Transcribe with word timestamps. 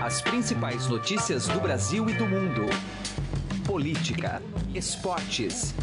As 0.00 0.22
principais 0.22 0.86
notícias 0.86 1.46
do 1.46 1.60
Brasil 1.60 2.08
e 2.08 2.14
do 2.14 2.26
mundo. 2.26 2.62
Política, 3.66 4.42
esportes. 4.74 5.74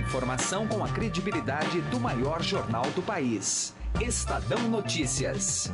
Informação 0.00 0.66
com 0.66 0.82
a 0.82 0.88
credibilidade 0.88 1.82
do 1.82 2.00
maior 2.00 2.42
jornal 2.42 2.84
do 2.92 3.02
país. 3.02 3.74
Estadão 4.00 4.62
Notícias. 4.70 5.70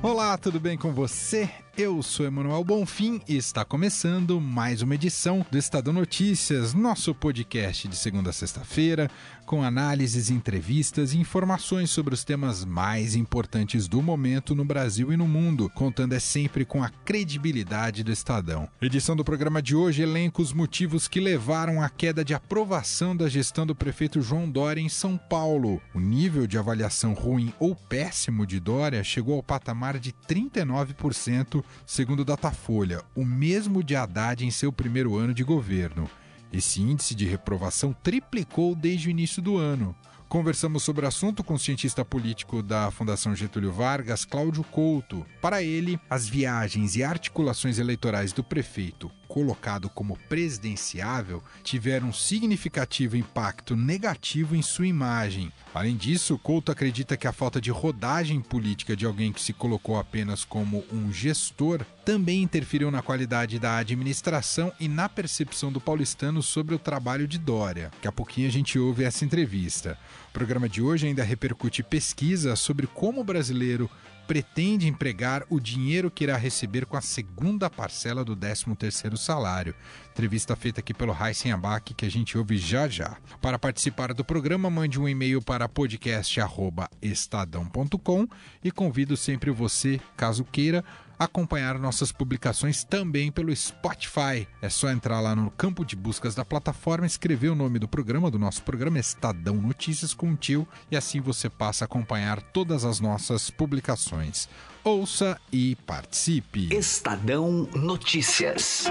Olá, 0.00 0.38
tudo 0.38 0.60
bem 0.60 0.78
com 0.78 0.92
você? 0.92 1.50
Eu 1.78 2.02
sou 2.02 2.26
Emanuel 2.26 2.64
Bonfim 2.64 3.20
e 3.28 3.36
está 3.36 3.64
começando 3.64 4.40
mais 4.40 4.82
uma 4.82 4.96
edição 4.96 5.46
do 5.48 5.56
Estadão 5.56 5.92
Notícias, 5.92 6.74
nosso 6.74 7.14
podcast 7.14 7.86
de 7.86 7.94
segunda 7.94 8.30
a 8.30 8.32
sexta-feira, 8.32 9.08
com 9.46 9.62
análises, 9.62 10.28
entrevistas 10.28 11.12
e 11.12 11.18
informações 11.18 11.88
sobre 11.90 12.14
os 12.14 12.24
temas 12.24 12.64
mais 12.64 13.14
importantes 13.14 13.86
do 13.86 14.02
momento 14.02 14.56
no 14.56 14.64
Brasil 14.64 15.12
e 15.12 15.16
no 15.16 15.28
mundo, 15.28 15.70
contando 15.72 16.14
é 16.14 16.18
sempre 16.18 16.64
com 16.64 16.82
a 16.82 16.88
credibilidade 16.88 18.02
do 18.02 18.10
Estadão. 18.10 18.68
Edição 18.82 19.14
do 19.14 19.24
programa 19.24 19.62
de 19.62 19.76
hoje 19.76 20.02
elenca 20.02 20.42
os 20.42 20.52
motivos 20.52 21.06
que 21.06 21.20
levaram 21.20 21.80
à 21.80 21.88
queda 21.88 22.24
de 22.24 22.34
aprovação 22.34 23.16
da 23.16 23.28
gestão 23.28 23.64
do 23.64 23.74
prefeito 23.76 24.20
João 24.20 24.50
Dória 24.50 24.80
em 24.80 24.88
São 24.88 25.16
Paulo. 25.16 25.80
O 25.94 26.00
nível 26.00 26.44
de 26.44 26.58
avaliação 26.58 27.14
ruim 27.14 27.54
ou 27.60 27.76
péssimo 27.76 28.44
de 28.44 28.58
Dória 28.58 29.04
chegou 29.04 29.36
ao 29.36 29.44
patamar 29.44 30.00
de 30.00 30.12
39% 30.28 31.67
segundo 31.86 32.24
Datafolha, 32.24 33.02
o 33.14 33.24
mesmo 33.24 33.82
de 33.82 33.96
Haddad 33.96 34.44
em 34.44 34.50
seu 34.50 34.72
primeiro 34.72 35.16
ano 35.16 35.34
de 35.34 35.42
governo. 35.42 36.08
Esse 36.52 36.80
índice 36.80 37.14
de 37.14 37.26
reprovação 37.26 37.92
triplicou 38.02 38.74
desde 38.74 39.08
o 39.08 39.10
início 39.10 39.42
do 39.42 39.56
ano. 39.56 39.94
Conversamos 40.28 40.82
sobre 40.82 41.06
o 41.06 41.08
assunto 41.08 41.42
com 41.42 41.54
o 41.54 41.58
cientista 41.58 42.04
político 42.04 42.62
da 42.62 42.90
Fundação 42.90 43.34
Getúlio 43.34 43.72
Vargas, 43.72 44.26
Cláudio 44.26 44.62
Couto. 44.62 45.24
Para 45.40 45.62
ele, 45.62 45.98
as 46.10 46.28
viagens 46.28 46.96
e 46.96 47.02
articulações 47.02 47.78
eleitorais 47.78 48.30
do 48.30 48.44
prefeito, 48.44 49.10
colocado 49.26 49.88
como 49.88 50.18
presidenciável, 50.28 51.42
tiveram 51.62 52.08
um 52.08 52.12
significativo 52.12 53.16
impacto 53.16 53.74
negativo 53.74 54.54
em 54.54 54.60
sua 54.60 54.86
imagem. 54.86 55.50
Além 55.72 55.96
disso, 55.96 56.38
Couto 56.38 56.70
acredita 56.70 57.16
que 57.16 57.26
a 57.26 57.32
falta 57.32 57.58
de 57.58 57.70
rodagem 57.70 58.42
política 58.42 58.94
de 58.94 59.06
alguém 59.06 59.32
que 59.32 59.40
se 59.40 59.54
colocou 59.54 59.98
apenas 59.98 60.44
como 60.44 60.84
um 60.92 61.10
gestor 61.10 61.86
também 62.04 62.42
interferiu 62.42 62.90
na 62.90 63.02
qualidade 63.02 63.58
da 63.58 63.76
administração 63.76 64.72
e 64.78 64.88
na 64.88 65.08
percepção 65.08 65.72
do 65.72 65.80
paulistano 65.80 66.42
sobre 66.42 66.74
o 66.74 66.78
trabalho 66.78 67.26
de 67.26 67.38
Dória. 67.38 67.90
Daqui 67.94 68.08
a 68.08 68.12
pouquinho 68.12 68.48
a 68.48 68.52
gente 68.52 68.78
ouve 68.78 69.04
essa 69.04 69.24
entrevista. 69.24 69.98
Programa 70.38 70.68
de 70.68 70.80
hoje 70.80 71.08
ainda 71.08 71.24
repercute 71.24 71.82
pesquisa 71.82 72.54
sobre 72.54 72.86
como 72.86 73.22
o 73.22 73.24
brasileiro 73.24 73.90
pretende 74.28 74.86
empregar 74.86 75.44
o 75.50 75.58
dinheiro 75.58 76.12
que 76.12 76.22
irá 76.22 76.36
receber 76.36 76.86
com 76.86 76.96
a 76.96 77.00
segunda 77.00 77.68
parcela 77.68 78.24
do 78.24 78.36
13º 78.36 79.16
salário. 79.16 79.74
Entrevista 80.12 80.54
feita 80.54 80.78
aqui 80.78 80.94
pelo 80.94 81.12
Heisen 81.12 81.50
Abac, 81.50 81.92
que 81.92 82.06
a 82.06 82.08
gente 82.08 82.38
ouve 82.38 82.56
já 82.56 82.86
já. 82.86 83.16
Para 83.42 83.58
participar 83.58 84.14
do 84.14 84.24
programa, 84.24 84.70
mande 84.70 85.00
um 85.00 85.08
e-mail 85.08 85.42
para 85.42 85.68
podcast@estadão.com 85.68 88.28
e 88.62 88.70
convido 88.70 89.16
sempre 89.16 89.50
você, 89.50 90.00
caso 90.16 90.44
queira, 90.44 90.84
acompanhar 91.18 91.78
nossas 91.78 92.12
publicações 92.12 92.84
também 92.84 93.30
pelo 93.32 93.54
Spotify. 93.54 94.46
É 94.62 94.68
só 94.68 94.90
entrar 94.90 95.20
lá 95.20 95.34
no 95.34 95.50
campo 95.50 95.84
de 95.84 95.96
buscas 95.96 96.34
da 96.34 96.44
plataforma, 96.44 97.06
escrever 97.06 97.48
o 97.48 97.54
nome 97.54 97.78
do 97.78 97.88
programa, 97.88 98.30
do 98.30 98.38
nosso 98.38 98.62
programa 98.62 98.98
Estadão 98.98 99.56
Notícias 99.56 100.14
com 100.14 100.32
o 100.32 100.36
tio, 100.36 100.66
e 100.90 100.96
assim 100.96 101.20
você 101.20 101.48
passa 101.48 101.84
a 101.84 101.86
acompanhar 101.86 102.40
todas 102.40 102.84
as 102.84 103.00
nossas 103.00 103.50
publicações. 103.50 104.48
Ouça 104.84 105.38
e 105.52 105.76
participe. 105.86 106.74
Estadão 106.74 107.68
Notícias. 107.74 108.84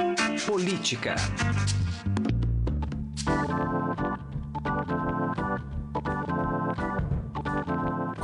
Política. 0.45 1.15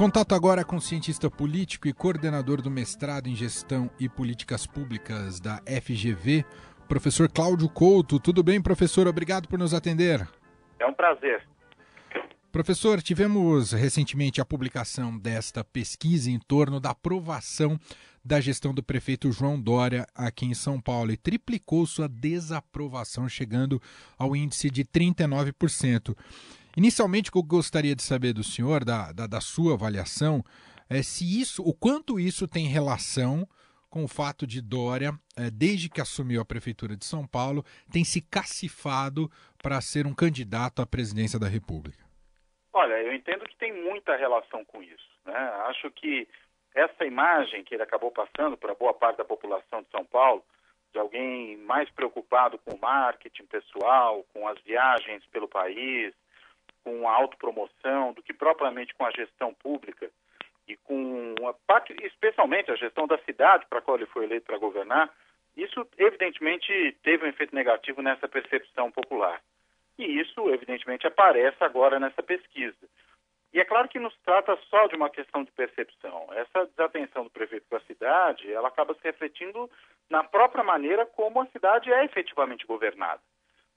Contato 0.03 0.36
agora 0.36 0.66
com 0.66 0.75
o 0.75 0.81
cientista 0.81 1.31
político 1.31 1.88
e 1.88 1.94
coordenador 1.94 2.62
do 2.62 2.69
mestrado 2.69 3.30
em 3.30 3.36
Gestão 3.38 3.90
e 3.97 4.09
Políticas 4.09 4.68
Públicas 4.68 5.40
da 5.40 5.62
FGV, 5.66 6.44
professor 6.90 7.31
Cláudio 7.31 7.69
Couto. 7.69 8.19
Tudo 8.19 8.44
bem, 8.44 8.62
professor? 8.62 9.08
Obrigado 9.08 9.47
por 9.47 9.58
nos 9.58 9.74
atender. 9.74 10.28
É 10.78 10.86
um 10.86 10.94
prazer. 10.94 11.47
Professor, 12.52 13.02
tivemos 13.02 13.72
recentemente 13.72 14.41
a 14.41 14.46
publicação 14.46 15.18
desta 15.18 15.64
pesquisa 15.64 16.30
em 16.30 16.38
torno 16.38 16.81
da 16.81 16.90
aprovação 16.90 17.80
da 18.25 18.41
gestão 18.41 18.74
do 18.74 18.84
prefeito 18.84 19.31
João 19.31 19.58
Dória 19.58 20.06
aqui 20.14 20.46
em 20.46 20.53
São 20.53 20.81
Paulo 20.81 21.14
e 21.14 21.18
triplicou 21.18 21.85
sua 21.85 22.09
desaprovação, 22.09 23.30
chegando 23.30 23.81
ao 24.20 24.35
índice 24.35 24.70
de 24.70 24.84
39%. 24.84 26.14
Inicialmente, 26.75 27.29
o 27.29 27.34
que 27.34 27.38
eu 27.38 27.44
gostaria 27.44 27.95
de 27.95 28.01
saber 28.01 28.34
do 28.34 28.44
senhor, 28.44 28.84
da, 28.84 29.11
da, 29.11 29.28
da 29.28 29.41
sua 29.41 29.73
avaliação, 29.73 30.44
é 30.89 31.01
se 31.03 31.23
isso, 31.39 31.61
o 31.63 31.73
quanto 31.73 32.19
isso 32.19 32.47
tem 32.47 32.67
relação 32.67 33.47
com 33.89 34.03
o 34.03 34.07
fato 34.07 34.47
de 34.47 34.59
Dória, 34.59 35.11
é, 35.38 35.51
desde 35.51 35.88
que 35.88 36.01
assumiu 36.01 36.41
a 36.41 36.45
prefeitura 36.45 36.97
de 36.97 37.06
São 37.06 37.28
Paulo, 37.28 37.63
tem 37.91 38.03
se 38.03 38.22
cacifado 38.22 39.29
para 39.61 39.79
ser 39.81 40.07
um 40.07 40.16
candidato 40.16 40.81
à 40.81 40.85
presidência 40.85 41.39
da 41.39 41.47
República. 41.47 42.03
Olha, 42.73 42.94
eu 43.03 43.13
entendo 43.13 43.45
que 43.45 43.55
tem 43.55 43.72
muita 43.72 44.16
relação 44.16 44.66
com 44.66 44.81
isso. 44.81 45.07
Né? 45.25 45.38
Acho 45.67 45.91
que 45.91 46.28
essa 46.73 47.05
imagem 47.05 47.63
que 47.63 47.75
ele 47.75 47.84
acabou 47.84 48.09
passando 48.09 48.57
para 48.57 48.73
boa 48.73 48.95
parte 48.95 49.17
da 49.17 49.25
população 49.25 49.84
de 49.84 49.90
São 49.91 50.03
Paulo, 50.05 50.44
de 50.91 50.97
alguém 50.97 51.57
mais 51.57 51.88
preocupado 51.91 52.57
com 52.57 52.75
o 52.75 52.81
marketing 52.81 53.45
pessoal, 53.45 54.25
com 54.34 54.47
as 54.47 54.59
viagens 54.61 55.23
pelo 55.28 55.47
país, 55.47 56.16
com 56.84 57.08
a 57.08 57.14
autopromoção 57.14 58.14
do 58.14 58.22
que 58.22 58.34
propriamente 58.34 58.94
com 58.94 59.06
a 59.06 59.12
gestão 59.12 59.54
pública 59.54 60.10
e 60.68 60.76
com 60.78 61.36
a 61.48 61.54
parte, 61.68 61.96
especialmente 62.04 62.72
a 62.72 62.76
gestão 62.76 63.08
da 63.08 63.18
cidade 63.20 63.66
para 63.70 63.80
a 63.80 63.82
qual 63.82 63.98
ele 63.98 64.06
foi 64.06 64.26
eleito 64.26 64.46
para 64.46 64.58
governar, 64.58 65.14
isso 65.56 65.88
evidentemente 65.98 66.98
teve 67.04 67.26
um 67.26 67.30
efeito 67.30 67.54
negativo 67.54 68.02
nessa 68.02 68.28
percepção 68.28 68.92
popular. 68.92 69.42
E 69.98 70.20
isso 70.20 70.50
evidentemente 70.50 71.06
aparece 71.06 71.64
agora 71.64 72.00
nessa 72.00 72.24
pesquisa. 72.24 72.88
E 73.54 73.60
é 73.60 73.66
claro 73.66 73.88
que 73.88 74.00
não 74.00 74.10
se 74.10 74.18
trata 74.26 74.58
só 74.68 74.88
de 74.88 74.96
uma 74.96 75.12
questão 75.12 75.44
de 75.44 75.52
percepção. 75.52 76.28
Essa 76.32 76.66
desatenção 76.66 77.24
do 77.24 77.30
prefeito 77.30 77.68
com 77.70 77.76
a 77.76 77.82
cidade, 77.82 78.52
ela 78.52 78.68
acaba 78.68 78.96
se 78.96 79.04
refletindo 79.04 79.70
na 80.10 80.24
própria 80.24 80.64
maneira 80.64 81.06
como 81.06 81.40
a 81.40 81.46
cidade 81.48 81.94
é 81.94 82.04
efetivamente 82.04 82.66
governada 82.66 83.22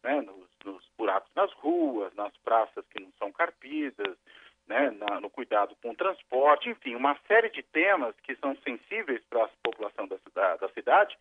né, 0.07 0.21
nos, 0.21 0.49
nos, 0.65 0.85
buracos 0.97 1.31
nas 1.35 1.53
ruas, 1.55 2.15
nas 2.15 2.37
praças 2.39 2.85
que 2.89 3.03
não 3.03 3.13
são 3.19 3.33
carpidas, 3.33 4.17
né, 4.67 4.91
na, 4.91 5.21
no 5.21 5.31
cuidado 5.31 5.77
com 5.81 5.91
o 5.91 5.97
transporte, 5.97 6.69
enfim, 6.69 6.95
uma 6.95 7.17
série 7.29 7.51
de 7.51 7.63
temas 7.63 8.15
que 8.23 8.35
são 8.37 8.57
sensíveis 8.65 9.23
para 9.31 9.45
a 9.45 9.51
população 9.63 10.09
da, 10.09 10.17
da, 10.35 10.57
da 10.57 10.69
cidade 10.71 11.17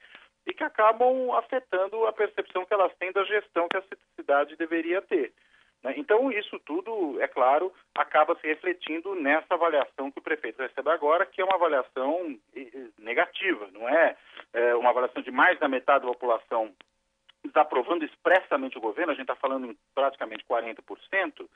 e 0.47 0.53
que 0.53 0.63
acabam 0.63 1.31
afetando 1.33 2.05
a 2.05 2.13
percepção 2.13 2.65
que 2.65 2.73
elas 2.73 2.93
têm 2.97 3.11
da 3.11 3.23
gestão 3.23 3.67
que 3.67 3.77
a 3.77 3.83
cidade 4.15 4.55
deveria 4.55 5.01
ter. 5.01 5.33
Né. 5.83 5.93
Então, 5.97 6.31
isso 6.31 6.59
tudo, 6.59 7.21
é 7.21 7.27
claro, 7.27 7.71
acaba 7.95 8.35
se 8.39 8.47
refletindo 8.47 9.13
nessa 9.15 9.53
avaliação 9.53 10.11
que 10.11 10.19
o 10.19 10.23
prefeito 10.23 10.61
recebe 10.61 10.89
agora, 10.89 11.25
que 11.25 11.41
é 11.41 11.45
uma 11.45 11.55
avaliação 11.55 12.37
negativa, 12.97 13.69
não 13.71 13.87
é, 13.87 14.15
é 14.53 14.75
uma 14.75 14.89
avaliação 14.89 15.21
de 15.21 15.31
mais 15.31 15.59
da 15.59 15.67
metade 15.67 16.05
da 16.05 16.11
população 16.11 16.73
desaprovando 17.47 18.05
expressamente 18.05 18.77
o 18.77 18.81
governo, 18.81 19.11
a 19.11 19.15
gente 19.15 19.23
está 19.23 19.35
falando 19.35 19.67
em 19.67 19.77
praticamente 19.93 20.45
40%, 20.45 21.47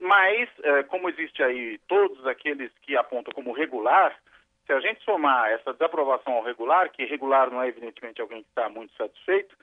mas, 0.00 0.48
eh, 0.62 0.82
como 0.84 1.08
existe 1.08 1.42
aí 1.42 1.78
todos 1.86 2.26
aqueles 2.26 2.70
que 2.82 2.96
apontam 2.96 3.32
como 3.32 3.52
regular, 3.52 4.16
se 4.66 4.72
a 4.72 4.80
gente 4.80 5.02
somar 5.04 5.50
essa 5.50 5.72
desaprovação 5.72 6.34
ao 6.34 6.42
regular, 6.42 6.90
que 6.90 7.04
regular 7.04 7.50
não 7.50 7.62
é 7.62 7.68
evidentemente 7.68 8.20
alguém 8.20 8.42
que 8.42 8.48
está 8.48 8.68
muito 8.68 8.94
satisfeito, 8.96 9.56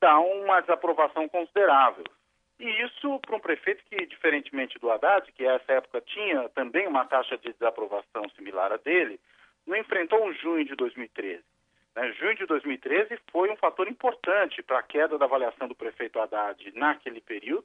dá 0.00 0.18
uma 0.18 0.60
desaprovação 0.60 1.28
considerável. 1.28 2.04
E 2.58 2.68
isso 2.82 3.18
para 3.20 3.36
um 3.36 3.40
prefeito 3.40 3.82
que, 3.84 4.06
diferentemente 4.06 4.78
do 4.78 4.90
Haddad, 4.90 5.30
que 5.32 5.44
essa 5.44 5.72
época 5.72 6.00
tinha 6.00 6.48
também 6.50 6.86
uma 6.86 7.04
taxa 7.04 7.36
de 7.36 7.52
desaprovação 7.52 8.28
similar 8.36 8.72
a 8.72 8.76
dele, 8.76 9.18
não 9.66 9.76
enfrentou 9.76 10.24
um 10.24 10.32
junho 10.34 10.64
de 10.64 10.74
2013. 10.76 11.42
Né? 11.94 12.12
Junho 12.12 12.36
de 12.36 12.46
2013 12.46 13.18
foi 13.30 13.50
um 13.50 13.56
fator 13.56 13.88
importante 13.88 14.62
para 14.62 14.78
a 14.78 14.82
queda 14.82 15.18
da 15.18 15.24
avaliação 15.24 15.68
do 15.68 15.74
prefeito 15.74 16.18
Haddad 16.18 16.72
naquele 16.74 17.20
período 17.20 17.64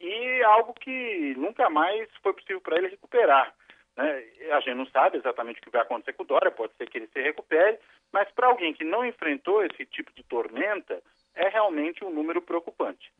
e 0.00 0.42
algo 0.42 0.72
que 0.74 1.34
nunca 1.36 1.68
mais 1.68 2.08
foi 2.22 2.32
possível 2.32 2.60
para 2.60 2.78
ele 2.78 2.88
recuperar. 2.88 3.54
Né? 3.96 4.24
A 4.52 4.60
gente 4.60 4.74
não 4.74 4.86
sabe 4.86 5.18
exatamente 5.18 5.60
o 5.60 5.62
que 5.62 5.70
vai 5.70 5.82
acontecer 5.82 6.14
com 6.14 6.22
o 6.22 6.26
Dória, 6.26 6.50
pode 6.50 6.72
ser 6.76 6.88
que 6.88 6.98
ele 6.98 7.08
se 7.12 7.20
recupere, 7.20 7.78
mas 8.12 8.30
para 8.32 8.48
alguém 8.48 8.72
que 8.72 8.84
não 8.84 9.04
enfrentou 9.04 9.64
esse 9.64 9.84
tipo 9.86 10.12
de 10.14 10.22
tormenta, 10.24 11.02
é 11.34 11.48
realmente 11.48 12.04
um 12.04 12.10
número 12.10 12.42
preocupante. 12.42 13.12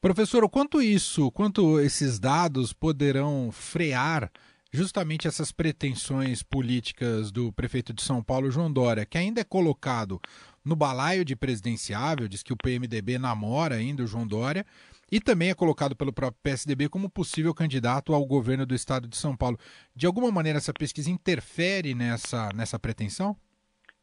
Professor, 0.00 0.44
o 0.44 0.50
quanto 0.50 0.82
isso, 0.82 1.30
quanto 1.32 1.80
esses 1.80 2.18
dados 2.18 2.72
poderão 2.72 3.50
frear 3.50 4.30
justamente 4.74 5.28
essas 5.28 5.52
pretensões 5.52 6.42
políticas 6.42 7.30
do 7.30 7.52
prefeito 7.52 7.92
de 7.92 8.02
São 8.02 8.20
Paulo, 8.20 8.50
João 8.50 8.72
Dória, 8.72 9.06
que 9.06 9.16
ainda 9.16 9.40
é 9.40 9.44
colocado 9.44 10.20
no 10.64 10.74
balaio 10.74 11.24
de 11.24 11.36
presidenciável, 11.36 12.26
diz 12.26 12.42
que 12.42 12.52
o 12.52 12.56
PMDB 12.56 13.16
namora 13.16 13.76
ainda 13.76 14.02
o 14.02 14.06
João 14.06 14.26
Dória, 14.26 14.66
e 15.12 15.20
também 15.20 15.50
é 15.50 15.54
colocado 15.54 15.94
pelo 15.94 16.12
próprio 16.12 16.40
PSDB 16.42 16.88
como 16.88 17.08
possível 17.08 17.54
candidato 17.54 18.12
ao 18.12 18.26
governo 18.26 18.66
do 18.66 18.74
estado 18.74 19.06
de 19.06 19.16
São 19.16 19.36
Paulo. 19.36 19.56
De 19.94 20.06
alguma 20.06 20.32
maneira, 20.32 20.58
essa 20.58 20.72
pesquisa 20.72 21.08
interfere 21.08 21.94
nessa, 21.94 22.48
nessa 22.52 22.76
pretensão? 22.76 23.36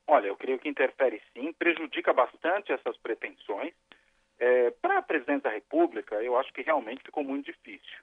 Olha, 0.08 0.28
eu 0.28 0.38
creio 0.38 0.58
que 0.58 0.70
interfere 0.70 1.22
sim, 1.34 1.52
prejudica 1.52 2.14
bastante 2.14 2.72
essas 2.72 2.96
pretensões. 2.96 3.74
É, 4.40 4.72
Para 4.82 5.00
a 5.00 5.02
presidente 5.02 5.44
da 5.44 5.50
República, 5.50 6.16
eu 6.24 6.38
acho 6.38 6.54
que 6.54 6.62
realmente 6.62 7.04
ficou 7.04 7.26
muito 7.26 7.48
difícil. 7.48 7.98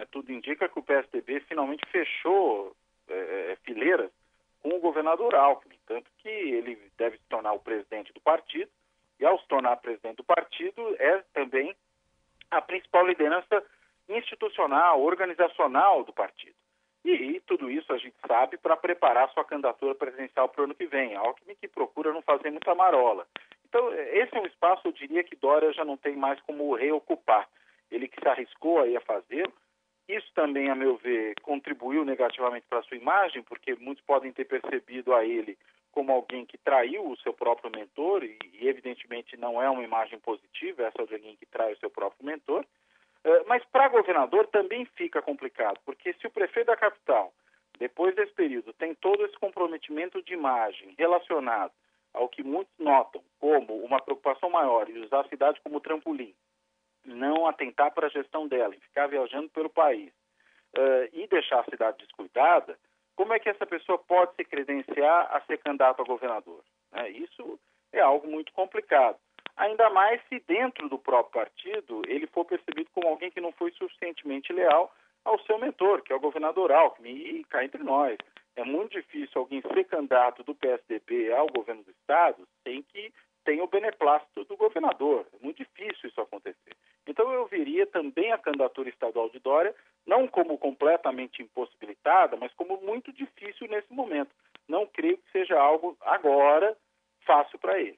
É, 0.00 0.06
tudo 0.06 0.32
indica 0.32 0.66
que 0.66 0.78
o 0.78 0.82
PSDB 0.82 1.40
finalmente 1.40 1.84
fechou 1.90 2.74
é, 3.06 3.12
é, 3.52 3.56
fileiras 3.64 4.10
com 4.62 4.70
o 4.70 4.80
governador 4.80 5.34
Alckmin, 5.34 5.78
tanto 5.86 6.10
que 6.18 6.28
ele 6.28 6.78
deve 6.96 7.18
se 7.18 7.24
tornar 7.28 7.52
o 7.52 7.60
presidente 7.60 8.12
do 8.12 8.20
partido, 8.20 8.70
e 9.18 9.26
ao 9.26 9.38
se 9.38 9.46
tornar 9.46 9.76
presidente 9.76 10.16
do 10.16 10.24
partido, 10.24 10.96
é 10.98 11.22
também 11.34 11.76
a 12.50 12.62
principal 12.62 13.06
liderança 13.06 13.62
institucional, 14.08 15.02
organizacional 15.02 16.02
do 16.02 16.12
partido. 16.12 16.56
E, 17.04 17.10
e 17.10 17.40
tudo 17.40 17.70
isso 17.70 17.92
a 17.92 17.98
gente 17.98 18.16
sabe 18.26 18.56
para 18.56 18.76
preparar 18.76 19.30
sua 19.30 19.44
candidatura 19.44 19.94
presidencial 19.94 20.48
para 20.48 20.62
o 20.62 20.64
ano 20.64 20.74
que 20.74 20.86
vem. 20.86 21.14
Alckmin 21.14 21.54
que 21.56 21.68
procura 21.68 22.12
não 22.12 22.22
fazer 22.22 22.50
muita 22.50 22.74
marola. 22.74 23.26
Então, 23.68 23.92
esse 23.94 24.34
é 24.34 24.40
um 24.40 24.46
espaço, 24.46 24.88
eu 24.88 24.92
diria, 24.92 25.22
que 25.22 25.36
Dória 25.36 25.72
já 25.72 25.84
não 25.84 25.96
tem 25.96 26.16
mais 26.16 26.40
como 26.40 26.74
reocupar. 26.74 27.48
Ele 27.90 28.08
que 28.08 28.20
se 28.20 28.28
arriscou 28.28 28.80
aí 28.80 28.96
a 28.96 29.00
fazer. 29.00 29.50
Isso 30.10 30.32
também, 30.34 30.68
a 30.68 30.74
meu 30.74 30.96
ver, 30.96 31.34
contribuiu 31.40 32.04
negativamente 32.04 32.66
para 32.68 32.80
a 32.80 32.82
sua 32.82 32.96
imagem, 32.96 33.44
porque 33.44 33.76
muitos 33.76 34.04
podem 34.04 34.32
ter 34.32 34.44
percebido 34.44 35.14
a 35.14 35.24
ele 35.24 35.56
como 35.92 36.10
alguém 36.10 36.44
que 36.44 36.58
traiu 36.58 37.08
o 37.08 37.16
seu 37.18 37.32
próprio 37.32 37.70
mentor, 37.70 38.24
e, 38.24 38.36
e 38.54 38.66
evidentemente 38.66 39.36
não 39.36 39.62
é 39.62 39.70
uma 39.70 39.84
imagem 39.84 40.18
positiva, 40.18 40.82
essa 40.82 41.06
de 41.06 41.14
alguém 41.14 41.36
que 41.36 41.46
trai 41.46 41.72
o 41.72 41.78
seu 41.78 41.88
próprio 41.88 42.26
mentor. 42.26 42.64
Uh, 43.24 43.44
mas 43.46 43.64
para 43.66 43.86
governador 43.88 44.48
também 44.48 44.84
fica 44.96 45.22
complicado, 45.22 45.78
porque 45.84 46.12
se 46.14 46.26
o 46.26 46.30
prefeito 46.30 46.66
da 46.66 46.76
capital, 46.76 47.32
depois 47.78 48.12
desse 48.16 48.32
período, 48.32 48.72
tem 48.72 48.94
todo 48.96 49.24
esse 49.24 49.38
comprometimento 49.38 50.20
de 50.22 50.32
imagem 50.32 50.92
relacionado 50.98 51.72
ao 52.12 52.28
que 52.28 52.42
muitos 52.42 52.74
notam 52.80 53.22
como 53.38 53.76
uma 53.84 54.00
preocupação 54.00 54.50
maior 54.50 54.90
em 54.90 54.98
usar 55.04 55.20
a 55.20 55.28
cidade 55.28 55.60
como 55.62 55.80
trampolim, 55.80 56.34
não 57.04 57.46
atentar 57.46 57.92
para 57.92 58.06
a 58.06 58.10
gestão 58.10 58.46
dela, 58.46 58.74
em 58.74 58.80
ficar 58.80 59.06
viajando 59.06 59.48
pelo 59.50 59.70
país 59.70 60.12
uh, 60.76 61.08
e 61.12 61.26
deixar 61.26 61.60
a 61.60 61.70
cidade 61.70 61.98
descuidada, 61.98 62.78
como 63.16 63.32
é 63.34 63.38
que 63.38 63.48
essa 63.48 63.66
pessoa 63.66 63.98
pode 63.98 64.34
se 64.34 64.44
credenciar 64.44 65.28
a 65.30 65.40
ser 65.42 65.58
candidato 65.58 66.00
a 66.00 66.04
governador? 66.04 66.62
É, 66.92 67.08
isso 67.10 67.58
é 67.92 68.00
algo 68.00 68.26
muito 68.26 68.52
complicado. 68.52 69.18
Ainda 69.56 69.90
mais 69.90 70.22
se 70.28 70.40
dentro 70.40 70.88
do 70.88 70.98
próprio 70.98 71.44
partido 71.44 72.02
ele 72.08 72.26
for 72.28 72.44
percebido 72.46 72.88
como 72.94 73.08
alguém 73.08 73.30
que 73.30 73.40
não 73.40 73.52
foi 73.52 73.72
suficientemente 73.72 74.52
leal 74.52 74.90
ao 75.24 75.38
seu 75.40 75.58
mentor, 75.58 76.02
que 76.02 76.12
é 76.12 76.16
o 76.16 76.20
governador 76.20 76.72
Alckmin. 76.72 77.14
E 77.14 77.44
cá 77.44 77.62
entre 77.62 77.82
nós, 77.82 78.16
é 78.56 78.64
muito 78.64 78.92
difícil 78.92 79.40
alguém 79.40 79.60
ser 79.60 79.84
candidato 79.84 80.42
do 80.42 80.54
PSDB 80.54 81.32
ao 81.32 81.46
governo 81.48 81.82
do 81.82 81.90
Estado 81.90 82.48
sem 82.62 82.82
que 82.82 83.12
tenha 83.44 83.64
o 83.64 83.68
beneplácito 83.68 84.44
do 84.44 84.56
governador. 84.56 85.26
É 85.32 85.44
muito 85.44 85.58
difícil 85.58 86.08
isso 86.08 86.20
acontecer. 86.20 86.76
Então 87.06 87.32
eu 87.32 87.46
veria 87.46 87.86
também 87.86 88.32
a 88.32 88.38
candidatura 88.38 88.88
estadual 88.88 89.28
de 89.30 89.38
Dória 89.38 89.74
não 90.06 90.26
como 90.26 90.58
completamente 90.58 91.42
impossibilitada, 91.42 92.36
mas 92.36 92.52
como 92.54 92.80
muito 92.82 93.12
difícil 93.12 93.68
nesse 93.68 93.92
momento. 93.92 94.30
Não 94.68 94.86
creio 94.86 95.18
que 95.18 95.30
seja 95.30 95.58
algo 95.58 95.96
agora 96.00 96.76
fácil 97.26 97.58
para 97.58 97.80
ele. 97.80 97.96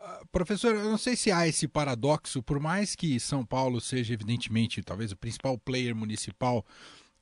Uh, 0.00 0.26
professor, 0.32 0.74
eu 0.74 0.84
não 0.84 0.98
sei 0.98 1.14
se 1.14 1.30
há 1.30 1.46
esse 1.46 1.68
paradoxo, 1.68 2.42
por 2.42 2.58
mais 2.58 2.96
que 2.96 3.20
São 3.20 3.46
Paulo 3.46 3.80
seja 3.80 4.14
evidentemente 4.14 4.82
talvez 4.82 5.12
o 5.12 5.16
principal 5.16 5.56
player 5.56 5.94
municipal 5.94 6.64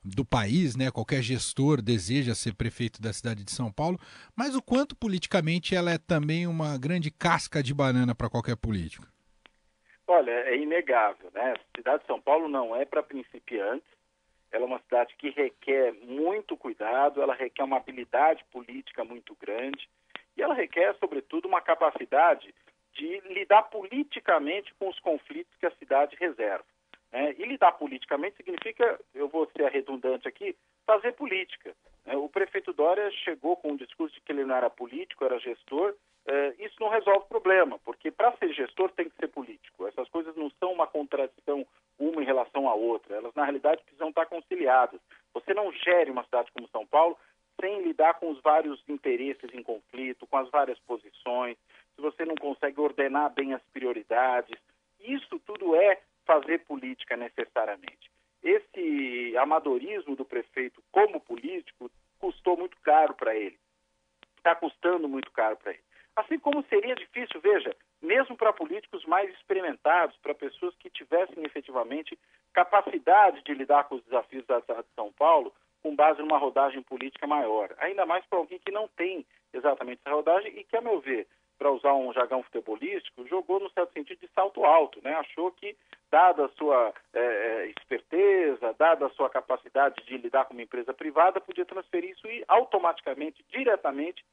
do 0.05 0.25
país, 0.25 0.77
né? 0.77 0.91
Qualquer 0.91 1.23
gestor 1.23 1.83
deseja 1.83 2.35
ser 2.35 2.55
prefeito 2.55 3.01
da 3.01 3.13
cidade 3.13 3.45
de 3.45 3.51
São 3.51 3.71
Paulo, 3.71 3.99
mas 4.37 4.55
o 4.55 4.63
quanto 4.63 4.97
politicamente 4.97 5.75
ela 5.75 5.91
é 5.91 5.99
também 5.99 6.47
uma 6.47 6.79
grande 6.79 7.11
casca 7.11 7.63
de 7.63 7.75
banana 7.75 8.15
para 8.15 8.31
qualquer 8.31 8.57
político. 8.57 9.07
Olha, 10.07 10.31
é 10.31 10.57
inegável, 10.57 11.31
né? 11.33 11.53
A 11.53 11.77
cidade 11.77 12.03
de 12.03 12.07
São 12.07 12.21
Paulo 12.21 12.49
não 12.49 12.75
é 12.75 12.85
para 12.85 13.03
principiantes. 13.03 13.89
Ela 14.51 14.65
é 14.65 14.67
uma 14.67 14.81
cidade 14.81 15.15
que 15.17 15.31
requer 15.31 15.93
muito 16.05 16.57
cuidado, 16.57 17.23
ela 17.23 17.35
requer 17.35 17.63
uma 17.63 17.77
habilidade 17.77 18.45
política 18.51 19.05
muito 19.05 19.37
grande 19.41 19.89
e 20.37 20.43
ela 20.43 20.55
requer, 20.55 20.97
sobretudo, 20.99 21.47
uma 21.47 21.61
capacidade 21.61 22.53
de 22.95 23.21
lidar 23.33 23.65
politicamente 23.65 24.75
com 24.75 24.89
os 24.89 24.99
conflitos 24.99 25.55
que 25.61 25.67
a 25.67 25.77
cidade 25.77 26.17
reserva. 26.17 26.65
Né? 27.13 27.35
E 27.39 27.45
lidar 27.45 27.73
politicamente 27.73 28.37
significa, 28.37 28.99
eu 29.15 29.29
vou 29.29 29.49
ser 29.57 29.71
redundante 29.71 30.29
aqui, 30.29 30.57
fazer 30.87 31.13
política. 31.13 31.75
Né? 32.05 32.17
O 32.17 32.29
prefeito 32.29 32.73
Dória 32.73 33.11
chegou 33.11 33.57
com 33.57 33.73
um 33.73 33.77
discurso 33.77 34.15
de 34.15 34.21
que 34.21 34.33
ele 34.33 34.45
não 34.45 34.55
era 34.55 34.71
político, 34.71 35.25
era 35.25 35.39
gestor. 35.39 35.95
É, 36.27 36.55
isso 36.59 36.77
não 36.79 36.89
resolve 36.89 37.21
o 37.21 37.29
problema, 37.29 37.79
porque 37.85 38.11
para 38.11 38.37
ser 38.37 38.53
gestor 38.53 38.91
tem 38.93 39.09
que 39.09 39.17
ser 39.17 39.29
político. 39.29 39.87
Essas 39.87 40.09
coisas 40.09 40.37
não 40.37 40.51
são 40.61 40.73
uma 40.73 40.87
contradição 40.87 41.67
uma 41.99 42.23
em 42.23 42.27
relação 42.27 42.69
à 42.69 42.75
outra. 42.75 43.17
Elas, 43.17 43.35
na 43.35 43.45
realidade, 43.45 43.83
precisam 43.83 44.11
estar 44.11 44.27
conciliadas. 44.27 45.01
Você 45.35 45.55
não 45.55 45.73
gere 45.73 46.11
uma 46.11 46.25
cidade 46.25 46.51
como 46.53 46.69
São 46.69 46.87
Paulo 46.87 47.17
sem 47.61 47.83
lidar 47.83 48.15
com 48.15 48.31
os 48.31 48.41
vários 48.41 48.83
interesses 48.89 49.53
em 49.53 49.63
conflito, 49.63 50.27
com 50.27 50.37
as 50.39 50.49
várias 50.51 50.79
posições, 50.81 51.59
se 51.95 52.01
você 52.01 52.25
não 52.25 52.35
consegue 52.35 52.81
ordenar 52.81 53.31
bem 53.35 53.53
as 53.53 53.63
prioridades. 53.73 54.59
Isso 54.99 55.39
tudo 55.41 55.77
é 55.77 56.01
fazer 56.31 56.61
política 56.61 57.17
necessariamente. 57.17 58.09
Esse 58.41 59.37
amadorismo 59.37 60.15
do 60.15 60.25
prefeito 60.25 60.81
como 60.93 61.21
político 61.21 61.91
custou 62.21 62.57
muito 62.57 62.77
caro 62.83 63.15
para 63.15 63.35
ele. 63.35 63.59
Está 64.37 64.55
custando 64.55 65.09
muito 65.09 65.29
caro 65.33 65.57
para 65.57 65.73
ele. 65.73 65.83
Assim 66.15 66.39
como 66.39 66.63
seria 66.69 66.95
difícil, 66.95 67.41
veja, 67.41 67.75
mesmo 68.01 68.37
para 68.37 68.53
políticos 68.53 69.05
mais 69.07 69.29
experimentados, 69.35 70.17
para 70.19 70.33
pessoas 70.33 70.75
que 70.77 70.89
tivessem 70.89 71.45
efetivamente 71.45 72.17
capacidade 72.53 73.43
de 73.43 73.53
lidar 73.53 73.85
com 73.85 73.97
os 73.97 74.05
desafios 74.05 74.47
da 74.47 74.61
cidade 74.61 74.83
de 74.83 74.95
São 74.95 75.13
Paulo 75.13 75.53
com 75.83 75.97
base 75.97 76.21
numa 76.21 76.39
rodagem 76.39 76.83
política 76.83 77.27
maior. 77.27 77.75
Ainda 77.79 78.07
mais 78.07 78.25
para 78.27 78.39
alguém 78.39 78.61
que 78.61 78.71
não 78.71 78.87
tem 78.87 79.27
exatamente 79.53 80.01
essa 80.05 80.15
rodagem 80.15 80.57
e 80.57 80.63
que, 80.63 80.77
a 80.77 80.81
meu 80.81 81.01
ver, 81.01 81.27
para 81.61 81.71
usar 81.71 81.93
um 81.93 82.11
jargão 82.15 82.43
futebolístico, 82.43 83.29
jogou 83.29 83.61
no 83.61 83.71
certo 83.73 83.93
sentido 83.93 84.19
de 84.19 84.29
salto 84.29 84.65
alto, 84.65 84.99
né? 85.05 85.13
Achou 85.17 85.53
que, 85.53 85.77
dada 86.11 86.47
a 86.47 86.49
sua 86.57 86.95
é, 87.13 87.71
esperteza, 87.79 88.75
dada 88.79 89.05
a 89.05 89.11
sua 89.11 89.29
capacidade 89.29 90.03
de 90.07 90.17
lidar 90.17 90.47
com 90.47 90.55
uma 90.55 90.63
empresa 90.63 90.95
privada, 90.95 91.39
podia 91.39 91.67
transferir 91.67 92.13
isso 92.13 92.27
e 92.27 92.43
automaticamente, 92.49 93.45
diretamente, 93.51 94.25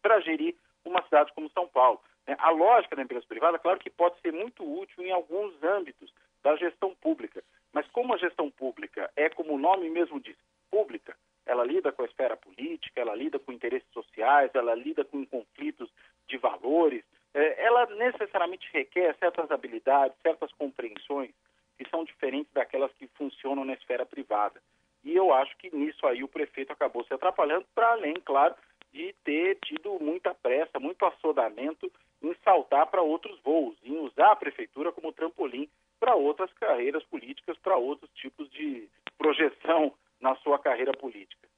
para 0.00 0.18
gerir 0.20 0.56
uma 0.82 1.02
cidade 1.02 1.30
como 1.34 1.50
São 1.50 1.68
Paulo. 1.68 2.00
Né? 2.26 2.34
A 2.38 2.48
lógica 2.48 2.96
da 2.96 3.02
empresa 3.02 3.26
privada, 3.28 3.58
claro 3.58 3.78
que 3.78 3.90
pode 3.90 4.18
ser 4.20 4.32
muito 4.32 4.64
útil 4.64 5.04
em 5.04 5.12
alguns 5.12 5.62
âmbitos 5.62 6.10
da 6.42 6.56
gestão 6.56 6.94
pública, 6.94 7.44
mas 7.70 7.86
como 7.88 8.14
a 8.14 8.16
gestão 8.16 8.50
pública 8.50 9.10
é, 9.14 9.28
como 9.28 9.52
o 9.52 9.58
nome 9.58 9.90
mesmo 9.90 10.18
diz, 10.18 10.36
pública, 10.70 11.14
ela 11.46 11.64
lida 11.64 11.92
com 11.92 12.02
a 12.02 12.06
esfera 12.06 12.36
política, 12.36 13.00
ela 13.00 13.14
lida 13.14 13.38
com 13.38 13.52
interesses 13.52 13.88
sociais, 13.92 14.50
ela 14.54 14.74
lida 14.74 15.04
com 15.04 15.24
conflitos 15.24 15.88
de 16.26 16.36
valores, 16.36 17.04
é, 17.32 17.64
ela 17.64 17.86
necessariamente 17.86 18.68
requer 18.72 19.16
certas 19.18 19.50
habilidades, 19.50 20.18
certas 20.22 20.52
compreensões 20.52 21.30
que 21.78 21.88
são 21.88 22.04
diferentes 22.04 22.52
daquelas 22.52 22.92
que 22.94 23.06
funcionam 23.08 23.64
na 23.64 23.74
esfera 23.74 24.04
privada. 24.04 24.60
E 25.04 25.14
eu 25.14 25.32
acho 25.32 25.56
que 25.58 25.74
nisso 25.74 26.04
aí 26.06 26.24
o 26.24 26.28
prefeito 26.28 26.72
acabou 26.72 27.04
se 27.04 27.14
atrapalhando, 27.14 27.64
para 27.74 27.90
além, 27.90 28.14
claro, 28.14 28.54
de 28.92 29.14
ter 29.24 29.56
tido 29.64 29.98
muita 30.00 30.34
pressa, 30.34 30.80
muito 30.80 31.04
assodamento 31.04 31.92
em 32.22 32.34
saltar 32.42 32.86
para 32.86 33.02
outros 33.02 33.38
voos, 33.40 33.76
em 33.84 33.96
usar 33.98 34.32
a 34.32 34.36
prefeitura 34.36 34.90
como 34.90 35.12
trampolim 35.12 35.68
para 36.00 36.14
outras 36.14 36.52
carreiras 36.54 37.04
políticas, 37.04 37.56
para 37.58 37.76
outros 37.76 38.10
tipos 38.14 38.50
de 38.50 38.88
projeção 39.18 39.92
na 40.20 40.34
sua 40.36 40.58
carreira 40.58 40.92
política. 40.92 41.48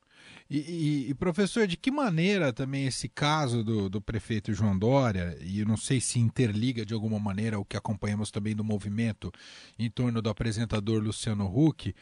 E, 0.51 1.11
e, 1.11 1.15
professor, 1.15 1.67
de 1.67 1.77
que 1.77 1.91
maneira 1.91 2.55
também 2.55 2.87
esse 2.87 3.07
caso 3.07 3.63
do, 3.63 3.91
do 3.91 4.01
prefeito 4.01 4.55
João 4.55 4.79
Dória, 4.79 5.37
e 5.43 5.61
eu 5.61 5.67
não 5.67 5.77
sei 5.77 6.01
se 6.01 6.19
interliga 6.19 6.87
de 6.87 6.95
alguma 6.95 7.19
maneira 7.19 7.59
o 7.59 7.65
que 7.65 7.77
acompanhamos 7.77 8.31
também 8.31 8.57
do 8.57 8.65
movimento 8.65 9.31
em 9.79 9.91
torno 9.91 10.23
do 10.23 10.31
apresentador 10.31 11.03
Luciano 11.03 11.45
Huck, 11.47 11.95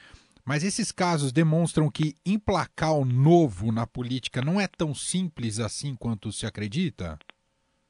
mas 0.47 0.63
esses 0.63 0.93
casos 0.93 1.33
demonstram 1.33 1.91
que 1.91 2.15
emplacar 2.25 2.95
o 2.95 3.05
novo 3.05 3.73
na 3.73 3.85
política 3.85 4.41
não 4.41 4.61
é 4.61 4.69
tão 4.69 4.95
simples 4.95 5.59
assim 5.59 5.97
quanto 5.97 6.31
se 6.31 6.47
acredita? 6.47 7.19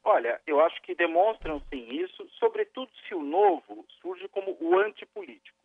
Olha, 0.03 0.41
eu 0.47 0.59
acho 0.61 0.81
que 0.81 0.95
demonstram 0.95 1.61
sim 1.69 1.87
isso, 1.91 2.27
sobretudo 2.39 2.89
se 3.07 3.13
o 3.13 3.21
novo 3.21 3.85
surge 4.01 4.27
como 4.29 4.57
o 4.59 4.79
antipolítico. 4.79 5.56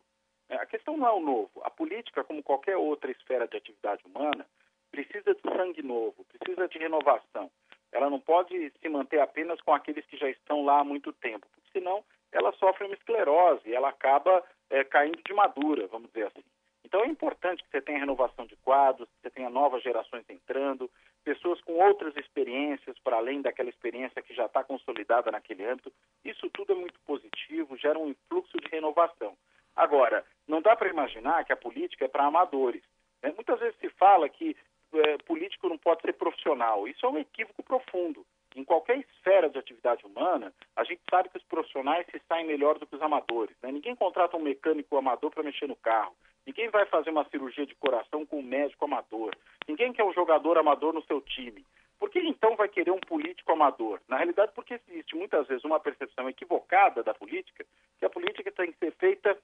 É, 0.53 0.57
a 0.57 0.67
questão 0.67 0.99
não 0.99 1.07
é 1.07 1.13
o 1.13 1.21
novo. 1.21 1.51
A 1.65 1.71
política, 1.71 2.23
como 2.23 2.43
qualquer 2.43 2.77
outra 2.77 3.11
esfera 3.11 3.49
de 3.49 3.57
atividade 3.57 4.03
humana, 4.05 4.47
precisa 4.91 5.35
de 5.35 5.41
sangue 5.41 5.83
novo, 5.83 6.27
precisa 6.27 6.69
de 6.69 6.79
renovação. 6.79 7.51
Ela 7.91 8.11
não 8.11 8.21
pode 8.21 8.71
se 8.79 8.89
manter 8.91 9.19
apenas 9.21 9.59
com 9.63 9.73
aqueles 9.73 10.05
que 10.05 10.19
já 10.19 10.29
estão 10.29 10.63
lá 10.63 10.81
há 10.81 10.85
muito 10.85 11.11
tempo, 11.15 11.47
porque 11.55 11.71
senão 11.73 12.05
ela 12.31 12.53
sofre 12.53 12.85
uma 12.85 12.95
esclerose, 12.95 13.73
ela 13.73 13.89
acaba 13.89 14.45
é, 14.69 14.85
caindo 14.85 15.23
de 15.23 15.33
madura, 15.33 15.87
vamos 15.87 16.09
dizer 16.09 16.27
assim. 16.27 16.45
Então 16.85 17.01
é 17.01 17.07
importante 17.07 17.63
que 17.63 17.71
você 17.71 17.81
tenha 17.81 18.01
renovação 18.01 18.45
de 18.45 18.57
quadros, 18.57 19.09
que 19.09 19.23
você 19.23 19.31
tenha 19.31 19.49
novas 19.49 19.83
gerações 19.83 20.29
entrando, 20.29 20.91
pessoas 21.25 21.63
com 21.63 21.73
outras 21.83 22.15
experiências, 22.19 22.99
para 22.99 23.17
além 23.17 23.41
daquela 23.41 23.71
experiência 23.71 24.21
que 24.21 24.35
já 24.35 24.45
está 24.45 24.63
consolidada 24.63 25.31
naquele 25.31 25.65
âmbito. 25.65 25.91
Isso 26.23 26.51
tudo 26.51 26.73
é 26.73 26.77
muito 26.77 27.01
positivo, 27.07 27.79
gera 27.79 27.99
um 27.99 28.09
influxo 28.09 28.59
de 28.59 28.69
renovação. 28.69 29.35
Agora, 29.77 30.25
não 30.47 30.61
dá 30.61 30.77
para 30.77 30.89
imaginar 30.89 31.45
que 31.45 31.53
a 31.53 31.57
política 31.57 32.05
é 32.05 32.09
para 32.09 32.27
amadores. 32.27 32.83
Né? 33.23 33.33
Muitas 33.35 33.59
vezes 33.61 33.79
se 33.79 33.89
fala 33.91 34.29
que 34.29 34.57
é, 34.95 35.19
político 35.19 35.69
não 35.69 35.79
pode 35.79 36.03
ser 36.03 36.13
profissional. 36.13 36.87
Isso 36.87 37.05
é 37.07 37.09
um 37.09 37.19
equívoco 37.19 37.63
profundo. 37.63 38.27
Em 38.55 38.65
qualquer 38.65 38.99
esfera 38.99 39.49
de 39.49 39.59
atividade 39.59 40.05
humana, 40.05 40.53
a 40.77 40.85
gente 40.85 41.01
sabe 41.09 41.31
que 41.31 41.39
os 41.39 41.45
profissionais 41.45 42.07
se 42.11 42.21
saem 42.29 42.47
melhor 42.47 42.79
do 42.79 42.87
que 42.87 42.95
os 42.95 43.03
amadores. 43.03 43.57
Né? 43.63 43.73
Ninguém 43.73 43.97
contrata 43.97 44.37
um 44.37 44.43
mecânico 44.43 44.97
amador 44.97 45.31
para 45.31 45.43
mexer 45.43 45.67
no 45.67 45.77
carro. 45.77 46.15
Ninguém 46.47 46.69
vai 46.69 46.85
fazer 46.87 47.11
uma 47.11 47.25
cirurgia 47.31 47.65
de 47.65 47.75
coração 47.77 48.27
com 48.27 48.41
um 48.41 48.43
médico 48.43 48.85
amador. 48.85 49.35
Ninguém 49.67 49.93
quer 49.93 50.05
um 50.05 50.13
jogador 50.13 50.59
amador 50.59 50.93
no 50.93 51.03
seu 51.05 51.21
time. 51.21 51.65
Por 52.03 52.11
que 52.11 52.19
então 52.19 52.57
vai 52.57 52.69
querer 52.69 52.91
um 52.91 52.99
político 52.99 53.53
amador? 53.53 54.01
Na 54.09 54.17
realidade, 54.17 54.51
porque 54.57 54.75
existe 54.75 55.15
muitas 55.15 55.47
vezes 55.47 55.65
uma 55.65 55.79
percepção 55.79 56.29
equivocada 56.29 57.01
da 57.01 57.15
política, 57.15 57.65
que 57.97 58.05
a 58.05 58.11
política 58.11 58.51
tem 58.51 58.73
que 58.73 58.79
ser 58.81 58.91
feita 58.97 59.39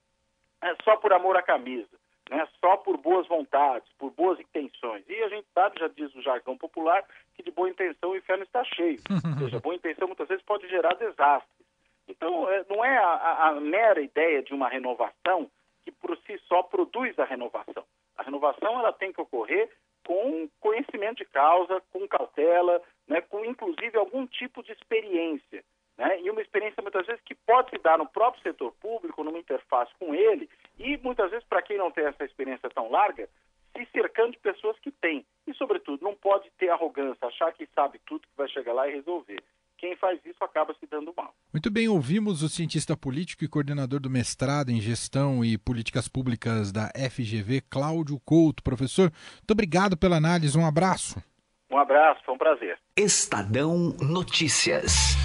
é, 0.60 0.74
só 0.82 0.96
por 0.96 1.12
amor 1.12 1.36
à 1.36 1.42
camisa, 1.42 1.96
né? 2.28 2.48
só 2.60 2.76
por 2.78 2.96
boas 2.96 3.28
vontades, 3.28 3.88
por 3.96 4.10
boas 4.10 4.40
intenções. 4.40 5.04
E 5.08 5.22
a 5.22 5.28
gente 5.28 5.46
sabe, 5.54 5.78
já 5.78 5.86
diz 5.86 6.12
o 6.16 6.20
jargão 6.20 6.58
popular, 6.58 7.04
que 7.36 7.44
de 7.44 7.52
boa 7.52 7.70
intenção 7.70 8.10
o 8.10 8.16
inferno 8.16 8.42
está 8.42 8.64
cheio. 8.64 8.98
Ou 9.40 9.44
seja, 9.44 9.60
boa 9.60 9.76
intenção 9.76 10.08
muitas 10.08 10.26
vezes 10.26 10.44
pode 10.44 10.68
gerar 10.68 10.94
desastres. 10.94 11.64
Então, 12.08 12.50
é, 12.50 12.64
não 12.68 12.84
é 12.84 12.98
a, 12.98 13.50
a 13.50 13.60
mera 13.60 14.00
ideia 14.00 14.42
de 14.42 14.52
uma 14.52 14.68
renovação 14.68 15.48
que 15.84 15.92
por 15.92 16.18
si 16.26 16.36
só 16.48 16.64
produz 16.64 17.16
a 17.20 17.24
renovação. 17.24 17.84
A 18.16 18.24
renovação 18.24 18.80
ela 18.80 18.92
tem 18.92 19.12
que 19.12 19.20
ocorrer 19.20 19.70
com 20.08 20.48
conhecimento 20.58 21.18
de 21.18 21.26
causa, 21.26 21.82
com 21.92 22.08
cautela, 22.08 22.80
né, 23.06 23.20
com 23.20 23.44
inclusive 23.44 23.98
algum 23.98 24.26
tipo 24.26 24.62
de 24.62 24.72
experiência. 24.72 25.62
Né, 25.98 26.22
e 26.22 26.30
uma 26.30 26.40
experiência 26.40 26.80
muitas 26.80 27.06
vezes 27.06 27.20
que 27.24 27.34
pode 27.34 27.68
se 27.68 27.78
dar 27.78 27.98
no 27.98 28.06
próprio 28.06 28.42
setor 28.42 28.72
público, 28.80 29.22
numa 29.22 29.38
interface 29.38 29.92
com 29.98 30.14
ele, 30.14 30.48
e 30.78 30.96
muitas 30.98 31.30
vezes, 31.30 31.46
para 31.46 31.60
quem 31.60 31.76
não 31.76 31.90
tem 31.90 32.06
essa 32.06 32.24
experiência 32.24 32.70
tão 32.70 32.90
larga, 32.90 33.28
se 33.76 33.84
cercando 33.92 34.32
de 34.32 34.38
pessoas 34.38 34.78
que 34.78 34.90
têm. 34.90 35.26
E, 35.46 35.52
sobretudo, 35.52 36.02
não 36.02 36.14
pode 36.14 36.48
ter 36.52 36.70
arrogância, 36.70 37.28
achar 37.28 37.52
que 37.52 37.66
sabe 37.74 38.00
tudo, 38.06 38.22
que 38.22 38.36
vai 38.36 38.48
chegar 38.48 38.72
lá 38.72 38.88
e 38.88 38.94
resolver 38.94 39.42
quem 39.78 39.96
faz 39.96 40.20
isso 40.26 40.42
acaba 40.42 40.74
se 40.74 40.86
dando 40.86 41.14
mal. 41.16 41.32
Muito 41.52 41.70
bem, 41.70 41.88
ouvimos 41.88 42.42
o 42.42 42.48
cientista 42.48 42.96
político 42.96 43.44
e 43.44 43.48
coordenador 43.48 44.00
do 44.00 44.10
mestrado 44.10 44.70
em 44.70 44.80
gestão 44.80 45.44
e 45.44 45.56
políticas 45.56 46.08
públicas 46.08 46.72
da 46.72 46.90
FGV, 47.10 47.62
Cláudio 47.70 48.20
Couto. 48.24 48.62
Professor, 48.62 49.10
muito 49.36 49.50
obrigado 49.52 49.96
pela 49.96 50.16
análise, 50.16 50.58
um 50.58 50.66
abraço. 50.66 51.22
Um 51.70 51.78
abraço, 51.78 52.20
foi 52.24 52.34
um 52.34 52.38
prazer. 52.38 52.78
Estadão 52.96 53.94
Notícias. 54.00 55.16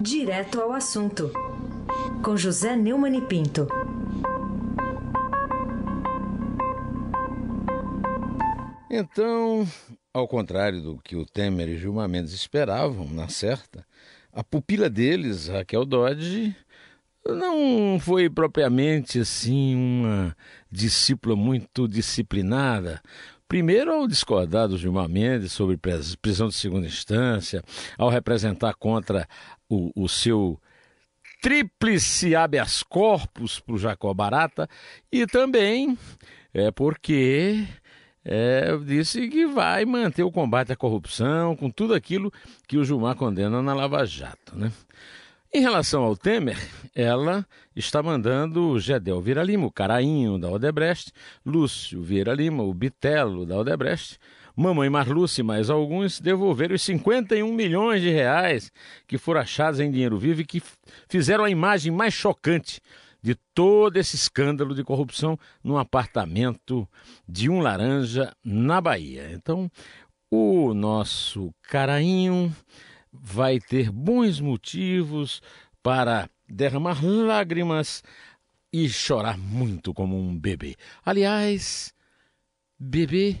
Direto 0.00 0.60
ao 0.60 0.72
assunto, 0.72 1.32
com 2.22 2.36
José 2.36 2.76
Neumann 2.76 3.16
e 3.16 3.22
Pinto. 3.22 3.66
Então, 8.90 9.66
ao 10.14 10.28
contrário 10.28 10.80
do 10.80 10.98
que 10.98 11.16
o 11.16 11.26
Temer 11.26 11.68
e 11.68 11.76
Gilmar 11.76 12.08
Mendes 12.08 12.32
esperavam, 12.32 13.08
na 13.08 13.26
certa, 13.26 13.84
a 14.32 14.44
pupila 14.44 14.88
deles, 14.88 15.48
Raquel 15.48 15.84
Dodge, 15.84 16.56
não 17.26 17.98
foi 17.98 18.30
propriamente 18.30 19.18
assim 19.18 19.74
uma 19.74 20.36
discípula 20.70 21.34
muito 21.34 21.88
disciplinada. 21.88 23.02
Primeiro, 23.48 23.92
ao 23.92 24.06
discordar 24.06 24.68
do 24.68 24.78
Gilmar 24.78 25.08
Mendes 25.08 25.52
sobre 25.52 25.76
prisão 26.22 26.48
de 26.48 26.54
segunda 26.54 26.86
instância, 26.86 27.62
ao 27.98 28.08
representar 28.08 28.74
contra 28.74 29.26
o, 29.68 29.90
o 29.96 30.08
seu 30.08 30.60
tríplice 31.42 32.36
habeas 32.36 32.84
corpus 32.84 33.58
para 33.58 33.74
o 33.74 33.78
Jacó 33.78 34.14
Barata, 34.14 34.68
e 35.10 35.26
também 35.26 35.98
é 36.52 36.70
porque 36.70 37.66
é, 38.24 38.76
disse 38.78 39.28
que 39.28 39.46
vai 39.46 39.84
manter 39.84 40.22
o 40.22 40.32
combate 40.32 40.72
à 40.72 40.76
corrupção 40.76 41.54
com 41.54 41.70
tudo 41.70 41.94
aquilo 41.94 42.32
que 42.66 42.78
o 42.78 42.84
Gilmar 42.84 43.16
condena 43.16 43.60
na 43.60 43.74
Lava 43.74 44.04
Jato. 44.06 44.56
Né? 44.56 44.72
Em 45.52 45.60
relação 45.60 46.02
ao 46.02 46.16
Temer, 46.16 46.58
ela 46.94 47.46
está 47.76 48.02
mandando 48.02 48.78
Gedel 48.80 49.20
Vieira 49.20 49.42
Lima, 49.42 49.66
o 49.66 49.70
Carainho 49.70 50.38
da 50.38 50.50
Odebrecht, 50.50 51.12
Lúcio 51.44 52.02
Vieira 52.02 52.34
Lima, 52.34 52.62
o 52.62 52.74
Bitelo 52.74 53.46
da 53.46 53.58
Odebrecht, 53.58 54.18
Mamãe 54.56 54.88
Marluce 54.88 55.40
e 55.40 55.44
mais 55.44 55.68
alguns 55.68 56.20
devolveram 56.20 56.76
os 56.76 56.82
51 56.82 57.52
milhões 57.52 58.00
de 58.00 58.08
reais 58.08 58.70
que 59.06 59.18
foram 59.18 59.40
achados 59.40 59.80
em 59.80 59.90
dinheiro 59.90 60.16
vivo 60.16 60.42
e 60.42 60.44
que 60.44 60.62
fizeram 61.08 61.44
a 61.44 61.50
imagem 61.50 61.90
mais 61.92 62.14
chocante 62.14 62.80
de 63.24 63.34
todo 63.54 63.96
esse 63.96 64.16
escândalo 64.16 64.74
de 64.74 64.84
corrupção 64.84 65.38
num 65.62 65.78
apartamento 65.78 66.86
de 67.26 67.48
um 67.48 67.60
laranja 67.60 68.36
na 68.44 68.82
Bahia. 68.82 69.32
Então, 69.32 69.70
o 70.30 70.74
nosso 70.74 71.50
carainho 71.62 72.54
vai 73.10 73.58
ter 73.58 73.90
bons 73.90 74.40
motivos 74.40 75.40
para 75.82 76.28
derramar 76.46 77.02
lágrimas 77.02 78.02
e 78.70 78.90
chorar 78.90 79.38
muito 79.38 79.94
como 79.94 80.18
um 80.18 80.38
bebê. 80.38 80.76
Aliás, 81.02 81.94
bebê 82.78 83.38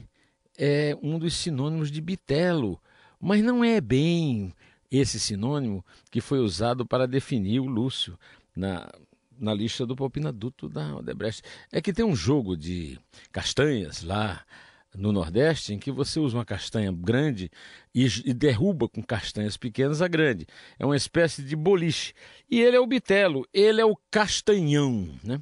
é 0.56 0.96
um 1.02 1.18
dos 1.18 1.34
sinônimos 1.34 1.90
de 1.90 2.00
bitelo, 2.00 2.80
mas 3.20 3.42
não 3.42 3.62
é 3.62 3.82
bem 3.82 4.54
esse 4.90 5.20
sinônimo 5.20 5.84
que 6.10 6.22
foi 6.22 6.38
usado 6.38 6.86
para 6.86 7.06
definir 7.06 7.60
o 7.60 7.66
Lúcio 7.66 8.18
na 8.56 8.88
na 9.38 9.54
lista 9.54 9.86
do 9.86 9.96
Popinaduto 9.96 10.68
da 10.68 10.96
Odebrecht. 10.96 11.42
É 11.72 11.80
que 11.80 11.92
tem 11.92 12.04
um 12.04 12.16
jogo 12.16 12.56
de 12.56 12.98
castanhas 13.32 14.02
lá 14.02 14.44
no 14.96 15.12
Nordeste 15.12 15.74
em 15.74 15.78
que 15.78 15.90
você 15.90 16.20
usa 16.20 16.36
uma 16.36 16.44
castanha 16.44 16.92
grande 16.92 17.50
e, 17.94 18.06
e, 18.24 18.32
derruba 18.32 18.88
com 18.88 19.02
castanhas 19.02 19.56
pequenas 19.56 20.00
a 20.00 20.08
grande. 20.08 20.46
É 20.78 20.86
uma 20.86 20.96
espécie 20.96 21.42
de 21.42 21.56
boliche. 21.56 22.14
E 22.50 22.60
ele 22.60 22.76
é 22.76 22.80
o 22.80 22.86
bitelo, 22.86 23.46
ele 23.52 23.80
é 23.80 23.84
o 23.84 23.96
castanhão. 24.10 25.08
Né? 25.22 25.40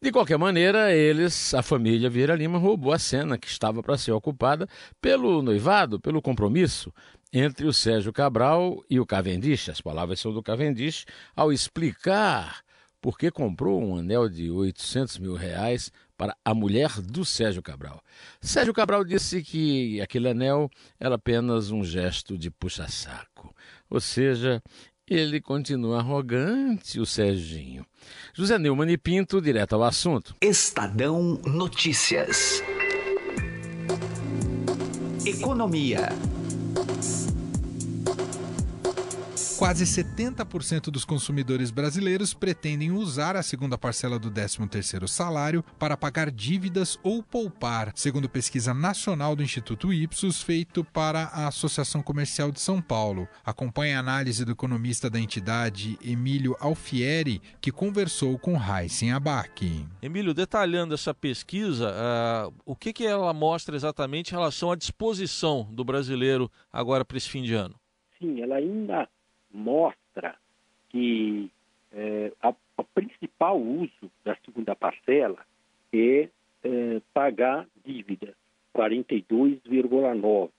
De 0.00 0.10
qualquer 0.10 0.36
maneira, 0.38 0.92
eles, 0.92 1.54
a 1.54 1.62
família 1.62 2.10
Vieira 2.10 2.34
Lima, 2.34 2.58
roubou 2.58 2.92
a 2.92 2.98
cena 2.98 3.38
que 3.38 3.46
estava 3.46 3.82
para 3.82 3.96
ser 3.96 4.12
ocupada 4.12 4.68
pelo 5.00 5.42
noivado, 5.42 6.00
pelo 6.00 6.20
compromisso 6.20 6.92
entre 7.32 7.66
o 7.66 7.72
Sérgio 7.72 8.12
Cabral 8.12 8.84
e 8.90 9.00
o 9.00 9.06
Cavendish. 9.06 9.70
As 9.70 9.80
palavras 9.80 10.20
são 10.20 10.32
do 10.32 10.42
Cavendish 10.42 11.06
ao 11.34 11.52
explicar 11.52 12.62
porque 13.02 13.32
comprou 13.32 13.82
um 13.82 13.96
anel 13.96 14.28
de 14.28 14.48
800 14.48 15.18
mil 15.18 15.34
reais 15.34 15.90
para 16.16 16.36
a 16.44 16.54
mulher 16.54 16.88
do 17.00 17.24
Sérgio 17.24 17.60
Cabral. 17.60 18.00
Sérgio 18.40 18.72
Cabral 18.72 19.04
disse 19.04 19.42
que 19.42 20.00
aquele 20.00 20.28
anel 20.28 20.70
era 21.00 21.16
apenas 21.16 21.72
um 21.72 21.84
gesto 21.84 22.38
de 22.38 22.48
puxa-saco. 22.48 23.52
Ou 23.90 24.00
seja, 24.00 24.62
ele 25.06 25.40
continua 25.40 25.98
arrogante, 25.98 27.00
o 27.00 27.04
Serginho. 27.04 27.84
José 28.32 28.56
Neumann 28.56 28.92
e 28.92 28.96
Pinto, 28.96 29.42
direto 29.42 29.74
ao 29.74 29.82
assunto. 29.82 30.36
Estadão 30.40 31.40
Notícias. 31.44 32.62
Economia. 35.26 36.08
Quase 39.62 39.84
70% 39.84 40.90
dos 40.90 41.04
consumidores 41.04 41.70
brasileiros 41.70 42.34
pretendem 42.34 42.90
usar 42.90 43.36
a 43.36 43.44
segunda 43.44 43.78
parcela 43.78 44.18
do 44.18 44.28
13º 44.28 45.06
salário 45.06 45.64
para 45.78 45.96
pagar 45.96 46.32
dívidas 46.32 46.98
ou 47.00 47.22
poupar, 47.22 47.92
segundo 47.94 48.28
pesquisa 48.28 48.74
nacional 48.74 49.36
do 49.36 49.42
Instituto 49.44 49.92
Ipsos 49.92 50.42
feito 50.42 50.82
para 50.82 51.26
a 51.26 51.46
Associação 51.46 52.02
Comercial 52.02 52.50
de 52.50 52.58
São 52.58 52.82
Paulo. 52.82 53.28
Acompanhe 53.44 53.94
a 53.94 54.00
análise 54.00 54.44
do 54.44 54.50
economista 54.50 55.08
da 55.08 55.20
entidade 55.20 55.96
Emílio 56.04 56.56
Alfieri, 56.58 57.40
que 57.60 57.70
conversou 57.70 58.36
com 58.40 58.58
Heisen 58.60 59.12
Abac. 59.12 59.86
Emílio, 60.02 60.34
detalhando 60.34 60.92
essa 60.92 61.14
pesquisa, 61.14 61.88
uh, 61.88 62.52
o 62.66 62.74
que, 62.74 62.92
que 62.92 63.06
ela 63.06 63.32
mostra 63.32 63.76
exatamente 63.76 64.30
em 64.30 64.34
relação 64.34 64.72
à 64.72 64.74
disposição 64.74 65.68
do 65.70 65.84
brasileiro 65.84 66.50
agora 66.72 67.04
para 67.04 67.16
esse 67.16 67.28
fim 67.28 67.44
de 67.44 67.54
ano? 67.54 67.76
Sim, 68.18 68.40
ela 68.40 68.56
ainda 68.56 69.08
mostra 69.52 70.36
que 70.88 71.50
é, 71.92 72.32
o 72.76 72.84
principal 72.84 73.60
uso 73.60 74.10
da 74.24 74.36
segunda 74.44 74.74
parcela 74.74 75.44
é, 75.92 76.28
é 76.64 77.00
pagar 77.12 77.66
dívida, 77.84 78.34
42,9. 78.74 80.50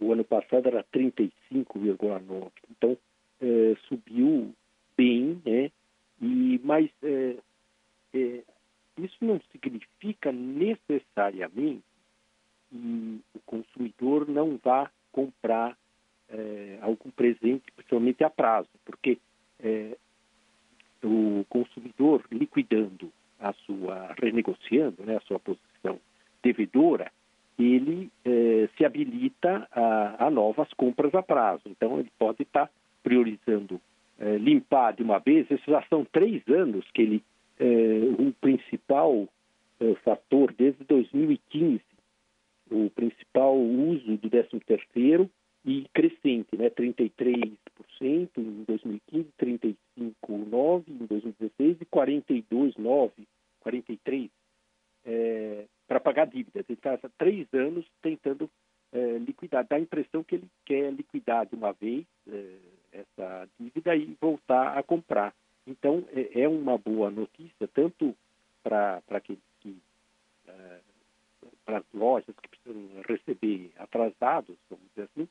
O 0.00 0.12
ano 0.12 0.24
passado 0.24 0.66
era 0.66 0.84
35,9. 0.84 2.50
Então, 2.70 2.96
é, 3.40 3.76
subiu 3.88 4.54
bem, 4.96 5.40
né? 5.44 5.70
E, 6.20 6.60
mas 6.64 6.90
é, 7.02 7.36
é, 8.14 8.42
isso 8.98 9.16
não 9.20 9.40
significa 9.52 10.32
necessariamente 10.32 11.82
que 12.70 13.20
o 13.34 13.40
consumidor 13.46 14.28
não 14.28 14.58
vá 14.62 14.90
comprar 15.12 15.76
é, 16.30 16.78
algum 16.80 17.10
presente, 17.10 17.70
principalmente 17.74 18.22
a 18.24 18.30
prazo, 18.30 18.68
porque 18.84 19.18
é, 19.60 19.96
o 21.02 21.44
consumidor 21.48 22.24
liquidando 22.30 23.10
a 23.38 23.52
sua, 23.52 24.14
renegociando 24.20 25.04
né, 25.04 25.16
a 25.16 25.20
sua 25.20 25.38
posição 25.38 25.98
devedora, 26.42 27.10
ele 27.58 28.10
é, 28.24 28.68
se 28.76 28.84
habilita 28.84 29.66
a, 29.72 30.26
a, 30.26 30.30
novas 30.30 30.72
compras 30.74 31.14
a 31.14 31.22
prazo. 31.22 31.62
Então, 31.66 31.98
ele 31.98 32.10
pode 32.18 32.42
estar 32.42 32.66
tá 32.66 32.72
priorizando 33.02 33.80
é, 34.18 34.36
limpar 34.36 34.92
de 34.92 35.02
uma 35.02 35.18
vez. 35.18 35.50
Esses 35.50 35.66
já 35.66 35.82
são 35.88 36.04
três 36.04 36.42
anos 36.48 36.84
que 36.92 37.02
ele, 37.02 37.24
é, 37.58 37.66
o 38.18 38.32
principal 38.40 39.28
fator 40.02 40.52
desde 40.54 40.82
2015, 40.84 41.80
o 42.68 42.90
principal 42.90 43.56
uso 43.56 44.16
do 44.16 44.28
13 44.28 44.48
terceiro 44.66 45.30
e 45.68 45.86
crescente, 45.92 46.56
né? 46.56 46.70
33% 46.70 47.58
em 48.38 48.64
2015, 48.66 49.28
35,9% 49.38 50.84
em 50.88 51.06
2016 51.06 51.76
e 51.82 51.84
42,9%, 51.84 53.12
43% 53.62 54.30
é, 55.04 55.66
para 55.86 56.00
pagar 56.00 56.26
dívidas. 56.26 56.64
Ele 56.66 56.78
está 56.78 56.94
há 56.94 57.08
três 57.18 57.46
anos 57.52 57.84
tentando 58.00 58.48
é, 58.92 59.18
liquidar. 59.18 59.66
Dá 59.68 59.76
a 59.76 59.80
impressão 59.80 60.24
que 60.24 60.36
ele 60.36 60.48
quer 60.64 60.90
liquidar 60.90 61.44
de 61.44 61.54
uma 61.54 61.72
vez 61.72 62.06
é, 62.26 62.54
essa 62.92 63.46
dívida 63.60 63.94
e 63.94 64.16
voltar 64.18 64.78
a 64.78 64.82
comprar. 64.82 65.34
Então, 65.66 66.02
é, 66.12 66.44
é 66.44 66.48
uma 66.48 66.78
boa 66.78 67.10
notícia, 67.10 67.68
tanto 67.74 68.16
para 68.62 69.02
aqueles 69.10 69.42
que 69.60 69.76
é, 70.46 70.78
para 71.66 71.78
as 71.78 71.84
lojas 71.92 72.34
que 72.42 72.48
precisam 72.48 73.02
receber 73.06 73.70
atrasados, 73.76 74.56
vamos 74.70 74.86
dizer 74.94 75.10
assim, 75.12 75.28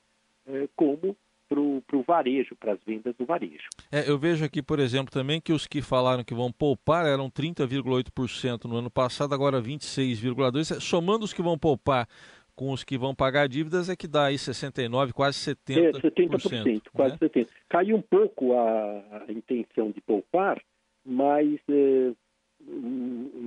como 0.76 1.16
para 1.48 1.60
o 1.98 2.04
varejo, 2.06 2.56
para 2.56 2.74
as 2.74 2.80
vendas 2.86 3.16
do 3.16 3.26
varejo. 3.26 3.68
É, 3.92 4.10
eu 4.10 4.18
vejo 4.18 4.44
aqui, 4.44 4.62
por 4.62 4.80
exemplo, 4.80 5.12
também 5.12 5.40
que 5.40 5.54
os 5.54 5.66
que 5.66 5.82
falaram 5.82 6.24
que 6.24 6.34
vão 6.34 6.52
poupar 6.52 7.06
eram 7.06 7.30
30,8% 7.30 8.66
no 8.66 8.78
ano 8.78 8.92
passado, 8.92 9.34
agora 9.34 9.62
26,2%. 9.62 10.82
Somando 10.82 11.24
os 11.24 11.34
que 11.34 11.42
vão 11.42 11.58
poupar 11.58 12.08
com 12.56 12.72
os 12.72 12.84
que 12.84 12.98
vão 12.98 13.16
pagar 13.16 13.48
dívidas 13.48 13.88
é 13.88 13.96
que 13.96 14.08
dá 14.08 14.26
aí 14.26 14.38
69, 14.38 15.14
quase 15.14 15.38
70%. 15.38 15.78
É, 15.78 15.92
70%, 15.92 16.82
quase 16.92 17.14
né? 17.14 17.30
70%. 17.30 17.48
Caiu 17.70 17.96
um 17.96 18.02
pouco 18.02 18.54
a, 18.54 19.26
a 19.28 19.32
intenção 19.32 19.92
de 19.92 20.02
poupar, 20.02 20.62
mas 21.06 21.60
é, 21.70 22.12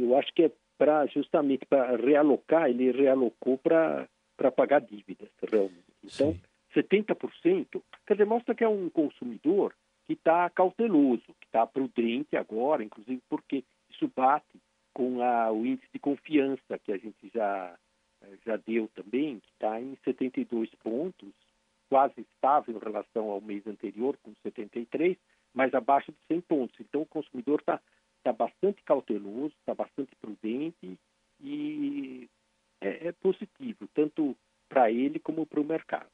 eu 0.01 0.17
acho 0.17 0.33
que 0.33 0.45
é 0.45 0.53
para 0.79 1.05
justamente 1.07 1.67
para 1.67 1.95
realocar, 1.97 2.71
ele 2.71 2.91
realocou 2.91 3.59
para 3.59 4.09
pagar 4.57 4.81
dívidas, 4.81 5.29
realmente. 5.43 5.85
Então, 6.03 6.33
Sim 6.33 6.41
70%, 6.75 7.83
quer 8.07 8.15
dizer, 8.15 8.27
mostra 8.27 8.55
que 8.55 8.65
é 8.65 8.69
um 8.69 8.89
consumidor 8.91 9.75
que 10.07 10.15
está 10.15 10.49
cauteloso, 10.51 11.23
que 11.41 11.47
está 11.47 11.67
prudente 11.67 12.37
agora, 12.37 12.83
inclusive 12.83 13.23
porque 13.29 13.65
isso 13.91 14.11
bate 14.15 14.61
com 14.93 15.23
a, 15.23 15.53
o 15.53 15.65
índice 15.65 15.89
de 15.93 15.99
confiança 15.99 16.79
que 16.79 16.93
a 16.93 16.97
gente 16.97 17.31
já, 17.33 17.77
já 18.45 18.57
deu 18.57 18.89
também, 18.95 19.41
que 19.41 19.51
está 19.53 19.81
em 19.81 19.97
72 20.05 20.71
pontos, 20.77 21.33
quase 21.89 22.21
estável 22.21 22.77
em 22.77 22.79
relação 22.79 23.31
ao 23.31 23.41
mês 23.41 23.67
anterior, 23.67 24.17
com 24.23 24.33
73, 24.43 25.17
mas 25.55 25.75
abaixo 25.75 26.13
de 26.13 26.19
100 26.29 26.41
pontos. 26.43 26.81
Então, 26.81 27.03
o 27.03 27.07
consumidor 27.07 27.61
está 27.61 27.81
tá 28.23 28.33
bastante 28.33 28.83
cauteloso, 28.85 29.55
está 29.61 29.75
bastante 29.75 30.15
prudente 30.17 30.99
e 31.41 32.29
é, 32.81 33.09
é 33.09 33.13
positivo, 33.13 33.89
tanto 33.95 34.37
para 34.81 34.91
ele 34.91 35.19
como 35.19 35.45
para 35.45 35.61
o 35.61 35.65
mercado. 35.65 36.09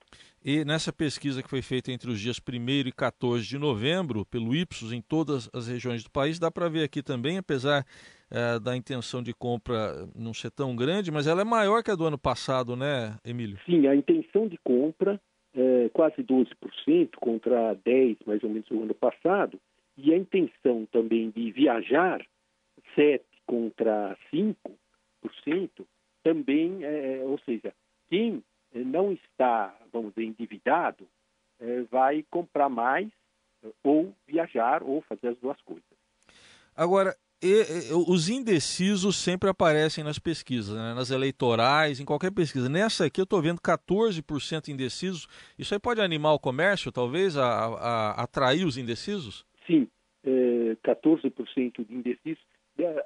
E 0.44 0.64
nessa 0.64 0.92
pesquisa 0.92 1.42
que 1.42 1.48
foi 1.48 1.62
feita 1.62 1.92
entre 1.92 2.10
os 2.10 2.20
dias 2.20 2.38
1 2.38 2.88
e 2.88 2.92
14 2.92 3.46
de 3.46 3.58
novembro, 3.58 4.26
pelo 4.26 4.54
Ipsos, 4.54 4.92
em 4.92 5.00
todas 5.00 5.48
as 5.52 5.68
regiões 5.68 6.02
do 6.02 6.10
país, 6.10 6.38
dá 6.38 6.50
para 6.50 6.68
ver 6.68 6.82
aqui 6.82 7.02
também, 7.02 7.38
apesar 7.38 7.84
é, 8.30 8.58
da 8.58 8.76
intenção 8.76 9.22
de 9.22 9.32
compra 9.32 10.08
não 10.16 10.34
ser 10.34 10.50
tão 10.50 10.74
grande, 10.74 11.12
mas 11.12 11.26
ela 11.26 11.42
é 11.42 11.44
maior 11.44 11.82
que 11.82 11.90
a 11.90 11.94
do 11.94 12.04
ano 12.04 12.18
passado, 12.18 12.74
né, 12.74 13.16
Emílio? 13.24 13.58
Sim, 13.66 13.86
a 13.86 13.94
intenção 13.94 14.48
de 14.48 14.58
compra 14.58 15.20
é 15.54 15.88
quase 15.90 16.22
12% 16.22 17.10
contra 17.20 17.74
10% 17.76 18.18
mais 18.26 18.42
ou 18.42 18.50
menos 18.50 18.68
do 18.68 18.82
ano 18.82 18.94
passado, 18.94 19.58
e 19.96 20.12
a 20.12 20.16
intenção 20.16 20.86
também 20.92 21.30
de 21.30 21.50
viajar, 21.52 22.24
7% 22.96 23.20
contra 23.46 24.16
5%, 24.32 24.56
também, 26.22 26.82
é, 26.82 27.22
ou 27.24 27.38
seja, 27.38 27.72
quem 28.10 28.38
eh, 28.38 28.55
não 28.84 29.12
está, 29.12 29.74
vamos 29.92 30.14
dizer, 30.14 30.26
endividado, 30.26 31.06
eh, 31.60 31.82
vai 31.90 32.24
comprar 32.30 32.68
mais 32.68 33.08
eh, 33.64 33.68
ou 33.82 34.14
viajar 34.26 34.82
ou 34.82 35.02
fazer 35.02 35.28
as 35.28 35.38
duas 35.38 35.60
coisas. 35.62 35.84
Agora, 36.74 37.16
e, 37.42 37.48
e, 37.48 37.92
os 37.92 38.28
indecisos 38.28 39.16
sempre 39.16 39.48
aparecem 39.48 40.02
nas 40.02 40.18
pesquisas, 40.18 40.74
né? 40.74 40.94
nas 40.94 41.10
eleitorais, 41.10 42.00
em 42.00 42.04
qualquer 42.04 42.32
pesquisa. 42.32 42.68
Nessa 42.68 43.06
aqui 43.06 43.20
eu 43.20 43.24
estou 43.24 43.40
vendo 43.40 43.60
14% 43.60 44.68
indecisos. 44.68 45.26
Isso 45.58 45.74
aí 45.74 45.80
pode 45.80 46.00
animar 46.00 46.32
o 46.32 46.38
comércio, 46.38 46.90
talvez, 46.90 47.36
a, 47.36 47.46
a, 47.46 48.10
a 48.10 48.22
atrair 48.22 48.66
os 48.66 48.76
indecisos? 48.76 49.46
Sim, 49.66 49.88
é, 50.24 50.76
14% 50.84 51.86
de 51.86 51.94
indecisos 51.94 52.44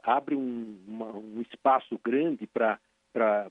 abre 0.02 0.34
um, 0.34 0.78
uma, 0.86 1.12
um 1.12 1.40
espaço 1.42 1.98
grande 2.04 2.46
para 2.46 2.78
para 3.12 3.50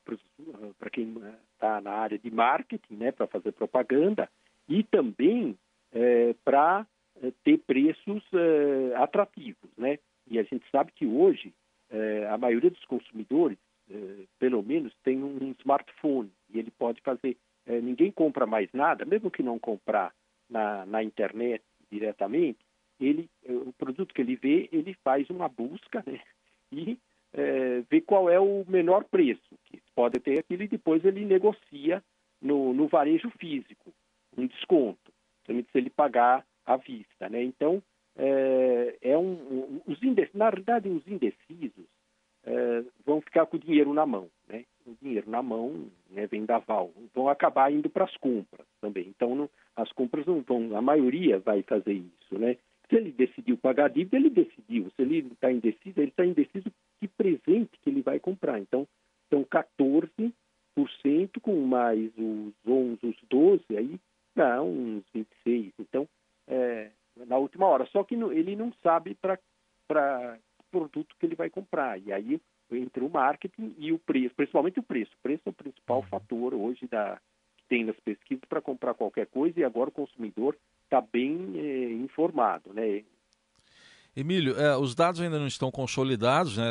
quem 0.91 1.15
está 1.54 1.82
na 1.82 1.91
área 1.91 2.17
de 2.17 2.32
marketing, 2.32 2.95
né, 2.95 3.12
para 3.12 3.28
fazer 3.28 3.52
propaganda, 3.52 4.30
e 4.67 4.84
também 4.84 5.58
é, 5.91 6.36
para 6.45 6.86
é, 7.22 7.32
ter 7.43 7.58
preços 7.60 8.24
é, 8.34 8.95
atrativos. 8.95 9.69
Né? 9.78 10.00
E 10.30 10.39
a 10.39 10.43
gente 10.43 10.63
sabe 10.72 10.91
que 10.91 11.06
hoje 11.06 11.54
é, 11.89 12.28
a 12.28 12.38
maioria 12.38 12.69
dos 12.69 12.86
consumidores, 12.86 13.58
pelo 14.38 14.62
menos, 14.62 14.93
tem 15.04 15.24
um 15.24 15.56
smartphone 15.62 16.32
e 16.54 16.60
ele 16.60 16.69
pode 16.69 17.02
fazer. 17.02 17.36
Ninguém 17.65 18.12
compra 18.12 18.45
mais 18.45 18.72
nada, 18.72 19.04
mesmo 19.04 19.32
que 19.32 19.41
não 19.41 19.58
comprar 19.58 20.13
na, 20.48 20.86
na 20.86 21.02
internet 21.02 21.63
diretamente, 21.91 22.60
ele, 23.00 23.28
o 23.48 23.74
produto 23.74 24.13
que 24.13 24.22
ele 24.22 24.36
vê, 24.36 24.69
ele 24.72 24.93
faz 25.04 25.28
uma 25.32 25.50
busca 25.50 26.04
né? 26.06 26.22
e 26.72 27.00
é, 27.34 27.82
ver 27.89 28.02
qual 28.02 28.30
é 28.30 28.39
o 28.39 28.65
menor 28.68 29.04
preço 29.06 29.58
que 29.65 29.82
pode 29.96 30.20
ter 30.20 30.39
aquilo 30.39 30.63
e 30.63 30.68
depois 30.68 31.04
ele 31.06 31.26
negocia 31.26 32.04
no, 32.42 32.74
no 32.74 32.88
varejo 32.88 33.30
físico 33.32 33.94
um 34.38 34.48
desconto, 34.48 35.12
se 35.46 35.65
ele 35.76 35.89
pagar 35.89 36.46
à 36.65 36.78
vista, 36.78 37.28
né? 37.30 37.44
Então 37.44 37.82
é, 38.15 38.98
é 39.02 39.18
um, 39.18 39.32
um, 39.32 39.82
os 39.88 40.02
indecisos, 40.02 40.38
na 40.38 40.50
verdade 40.50 40.89
os 40.89 41.06
indecisos 41.08 41.86
é, 42.44 42.84
vão 43.06 43.22
ficar 43.22 43.46
com 43.46 43.58
o 43.58 43.60
dinheiro 43.60 43.94
na 43.94 44.06
mão, 44.06 44.30
né? 44.48 44.65
O 44.86 44.96
dinheiro 45.02 45.30
na 45.30 45.42
mão, 45.42 45.88
né, 46.10 46.26
vendaval, 46.26 46.92
vão 47.13 47.30
acabar 47.30 47.72
indo 47.72 47.89
para 47.89 48.06
as 48.06 48.18
compras 48.18 48.65
também. 48.82 49.08
Então 49.10 49.36
não, 49.36 49.50
as 49.76 49.92
compras 49.92 50.26
não 50.26 50.42
vão, 50.42 50.76
a 50.76 50.82
maioria 50.82 51.39
vai 51.39 51.62
fazer 51.63 51.94
isso, 51.94 52.39
né? 52.39 52.58
Se 52.89 52.96
ele 52.96 53.12
decidiu 53.12 53.56
pagar 53.56 53.86
a 53.86 53.89
dívida, 53.89 54.18
ele 54.18 54.32
decidiu. 54.32 54.89
Se 54.96 55.02
ele 55.04 55.20
está 55.20 55.52
indeciso, 55.52 56.00
ele 56.00 56.10
está 56.10 56.26
indeciso 56.26 56.72
que 56.99 57.07
presente 57.07 57.77
que 57.81 57.89
ele 57.89 58.01
vai 58.01 58.19
comprar. 58.19 58.59
Então, 58.59 58.88
são 59.29 59.43
14% 59.43 60.31
com 61.41 61.55
mais 61.65 62.12
os 62.17 62.53
11, 62.67 62.99
os 63.03 63.17
12, 63.29 63.63
aí 63.77 63.99
dá 64.35 64.62
uns 64.62 65.03
26. 65.13 65.73
Então, 65.79 66.07
é, 66.47 66.89
na 67.27 67.38
última 67.38 67.67
hora. 67.67 67.85
Só 67.88 68.03
que 68.03 68.15
ele 68.15 68.55
não 68.55 68.71
sabe 68.83 69.15
para 69.15 69.39
produto 70.71 71.15
que 71.19 71.25
ele 71.25 71.35
vai 71.35 71.49
comprar. 71.49 71.99
E 71.99 72.12
aí 72.12 72.39
entra 72.71 73.03
o 73.03 73.09
marketing 73.09 73.75
e 73.77 73.91
o 73.91 73.99
preço, 73.99 74.35
principalmente 74.35 74.79
o 74.79 74.83
preço. 74.83 75.12
O 75.15 75.21
preço 75.23 75.43
é 75.45 75.49
o 75.49 75.53
principal 75.53 75.99
uhum. 75.99 76.07
fator 76.07 76.53
hoje 76.53 76.88
da, 76.88 77.19
que 77.57 77.63
tem 77.67 77.83
nas 77.83 77.99
pesquisas 77.99 78.45
para 78.45 78.62
comprar 78.62 78.93
qualquer 78.93 79.27
coisa 79.27 79.59
e 79.59 79.63
agora 79.63 79.89
o 79.89 79.93
consumidor 79.93 80.55
está 80.83 81.01
bem 81.01 81.53
é, 81.55 81.91
informado, 81.93 82.73
né? 82.73 83.03
Emílio, 84.15 84.60
é, 84.60 84.76
os 84.76 84.95
dados 84.95 85.22
ainda 85.22 85.39
não 85.39 85.48
estão 85.48 85.72
consolidados 85.72 86.58
né, 86.58 86.65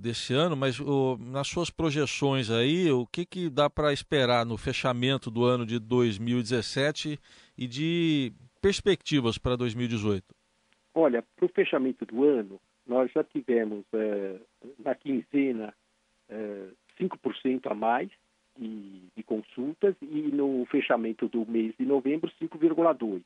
desse 0.00 0.34
ano, 0.34 0.56
mas 0.56 0.78
o, 0.78 1.16
nas 1.18 1.48
suas 1.48 1.70
projeções 1.70 2.50
aí, 2.50 2.90
o 2.90 3.06
que, 3.06 3.24
que 3.24 3.48
dá 3.48 3.68
para 3.68 3.92
esperar 3.92 4.44
no 4.44 4.56
fechamento 4.56 5.30
do 5.30 5.44
ano 5.44 5.64
de 5.66 5.78
2017 5.78 7.18
e 7.56 7.66
de 7.66 8.32
perspectivas 8.60 9.38
para 9.38 9.56
2018? 9.56 10.24
Olha, 10.94 11.24
para 11.36 11.46
o 11.46 11.48
fechamento 11.48 12.04
do 12.04 12.24
ano, 12.24 12.60
nós 12.86 13.10
já 13.12 13.24
tivemos 13.24 13.84
é, 13.94 14.38
na 14.78 14.94
quinzena 14.94 15.74
é, 16.28 16.68
5% 17.00 17.70
a 17.70 17.74
mais 17.74 18.10
de, 18.56 19.02
de, 19.16 19.22
consultas 19.22 19.94
e 20.02 20.30
no 20.32 20.66
fechamento 20.66 21.28
do 21.28 21.46
mês 21.46 21.74
de 21.78 21.86
novembro 21.86 22.30
5,2%. 22.40 23.22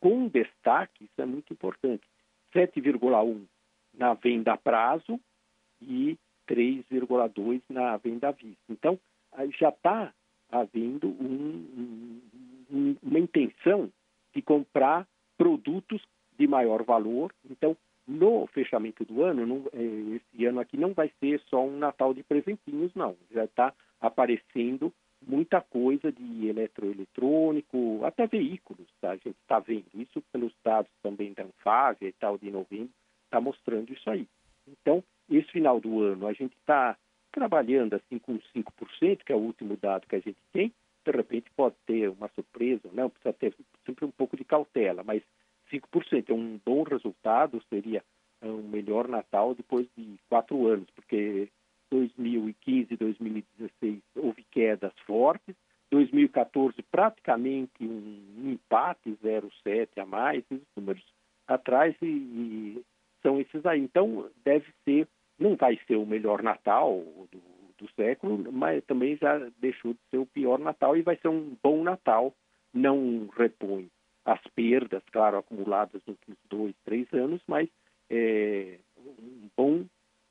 Com 0.00 0.28
destaque, 0.28 1.04
isso 1.04 1.20
é 1.20 1.26
muito 1.26 1.52
importante, 1.52 2.02
7,1% 2.54 3.46
na 3.94 4.14
venda 4.14 4.54
a 4.54 4.56
prazo 4.56 5.20
e 5.80 6.16
3,2% 6.48 7.62
na 7.70 7.96
venda 7.96 8.28
à 8.28 8.32
vista. 8.32 8.62
Então, 8.68 8.98
já 9.58 9.68
está 9.68 10.12
havendo 10.50 11.08
um, 11.08 12.20
um, 12.70 12.96
uma 13.02 13.18
intenção 13.18 13.90
de 14.34 14.42
comprar 14.42 15.06
produtos 15.36 16.02
de 16.38 16.46
maior 16.46 16.82
valor. 16.82 17.32
Então, 17.50 17.76
no 18.06 18.46
fechamento 18.48 19.04
do 19.04 19.22
ano, 19.22 19.46
não, 19.46 19.64
é, 19.72 19.82
esse 20.16 20.46
ano 20.46 20.60
aqui 20.60 20.76
não 20.76 20.92
vai 20.92 21.10
ser 21.20 21.40
só 21.48 21.64
um 21.64 21.78
Natal 21.78 22.12
de 22.12 22.22
presentinhos, 22.22 22.94
não. 22.94 23.16
Já 23.30 23.44
está 23.44 23.72
aparecendo 24.00 24.92
muita 25.26 25.60
coisa 25.60 26.10
de 26.10 26.46
eletroeletrônico, 26.46 28.00
até 28.04 28.26
veículos, 28.26 28.86
tá? 29.00 29.10
A 29.10 29.16
gente 29.16 29.36
está 29.42 29.58
vendo 29.58 29.86
isso 29.94 30.22
pelos 30.32 30.52
dados 30.64 30.90
também 31.02 31.32
da 31.32 31.44
Anfávia 31.44 32.08
e 32.08 32.12
tal 32.12 32.38
de 32.38 32.50
novembro, 32.50 32.90
está 33.24 33.40
mostrando 33.40 33.92
isso 33.92 34.08
aí. 34.10 34.26
Então, 34.68 35.02
esse 35.30 35.50
final 35.50 35.80
do 35.80 36.00
ano, 36.00 36.26
a 36.26 36.32
gente 36.32 36.54
está 36.54 36.96
trabalhando 37.30 37.94
assim 37.94 38.18
com 38.18 38.38
5%, 38.38 39.24
que 39.24 39.32
é 39.32 39.36
o 39.36 39.40
último 39.40 39.76
dado 39.76 40.06
que 40.06 40.16
a 40.16 40.20
gente 40.20 40.38
tem, 40.52 40.72
de 41.04 41.10
repente 41.10 41.50
pode 41.56 41.74
ter 41.86 42.08
uma 42.08 42.28
surpresa, 42.28 42.88
não 42.92 43.10
precisa 43.10 43.32
ter 43.32 43.54
sempre 43.84 44.04
um 44.04 44.10
pouco 44.10 44.36
de 44.36 44.44
cautela, 44.44 45.02
mas 45.02 45.22
5% 45.72 46.28
é 46.28 46.32
um 46.32 46.60
bom 46.64 46.82
resultado, 46.82 47.62
seria 47.68 48.04
um 48.42 48.62
melhor 48.62 49.08
Natal 49.08 49.54
depois 49.54 49.86
de 49.96 50.16
quatro 50.28 50.66
anos, 50.66 50.88
porque 50.94 51.48
2015 51.90 52.92
e 52.92 52.96
2016 52.96 54.00
houve 54.00 54.01
quedas 54.52 54.92
fortes, 55.06 55.56
2014 55.90 56.80
praticamente 56.90 57.70
um 57.82 58.50
empate 58.52 59.10
0,7 59.22 59.88
a 59.98 60.06
mais, 60.06 60.44
esses 60.50 60.66
números 60.76 61.04
atrás 61.46 61.94
e, 62.00 62.06
e, 62.06 62.82
são 63.22 63.40
esses 63.40 63.64
aí. 63.66 63.80
Então 63.80 64.30
deve 64.44 64.66
ser, 64.84 65.06
não 65.38 65.56
vai 65.56 65.78
ser 65.86 65.96
o 65.96 66.06
melhor 66.06 66.42
Natal 66.42 67.02
do, 67.30 67.42
do 67.78 67.90
século, 67.94 68.50
mas 68.52 68.82
também 68.84 69.16
já 69.16 69.38
deixou 69.58 69.92
de 69.92 70.00
ser 70.10 70.18
o 70.18 70.26
pior 70.26 70.58
Natal 70.58 70.96
e 70.96 71.02
vai 71.02 71.16
ser 71.16 71.28
um 71.28 71.56
bom 71.62 71.82
Natal, 71.82 72.32
não 72.72 73.28
repõe 73.36 73.90
as 74.24 74.40
perdas, 74.54 75.02
claro, 75.10 75.38
acumuladas 75.38 76.00
nos 76.06 76.16
últimos 76.16 76.38
dois, 76.48 76.74
três 76.84 77.12
anos, 77.12 77.42
mas 77.46 77.68
é, 78.08 78.78
um, 78.96 79.50
bom, 79.56 79.84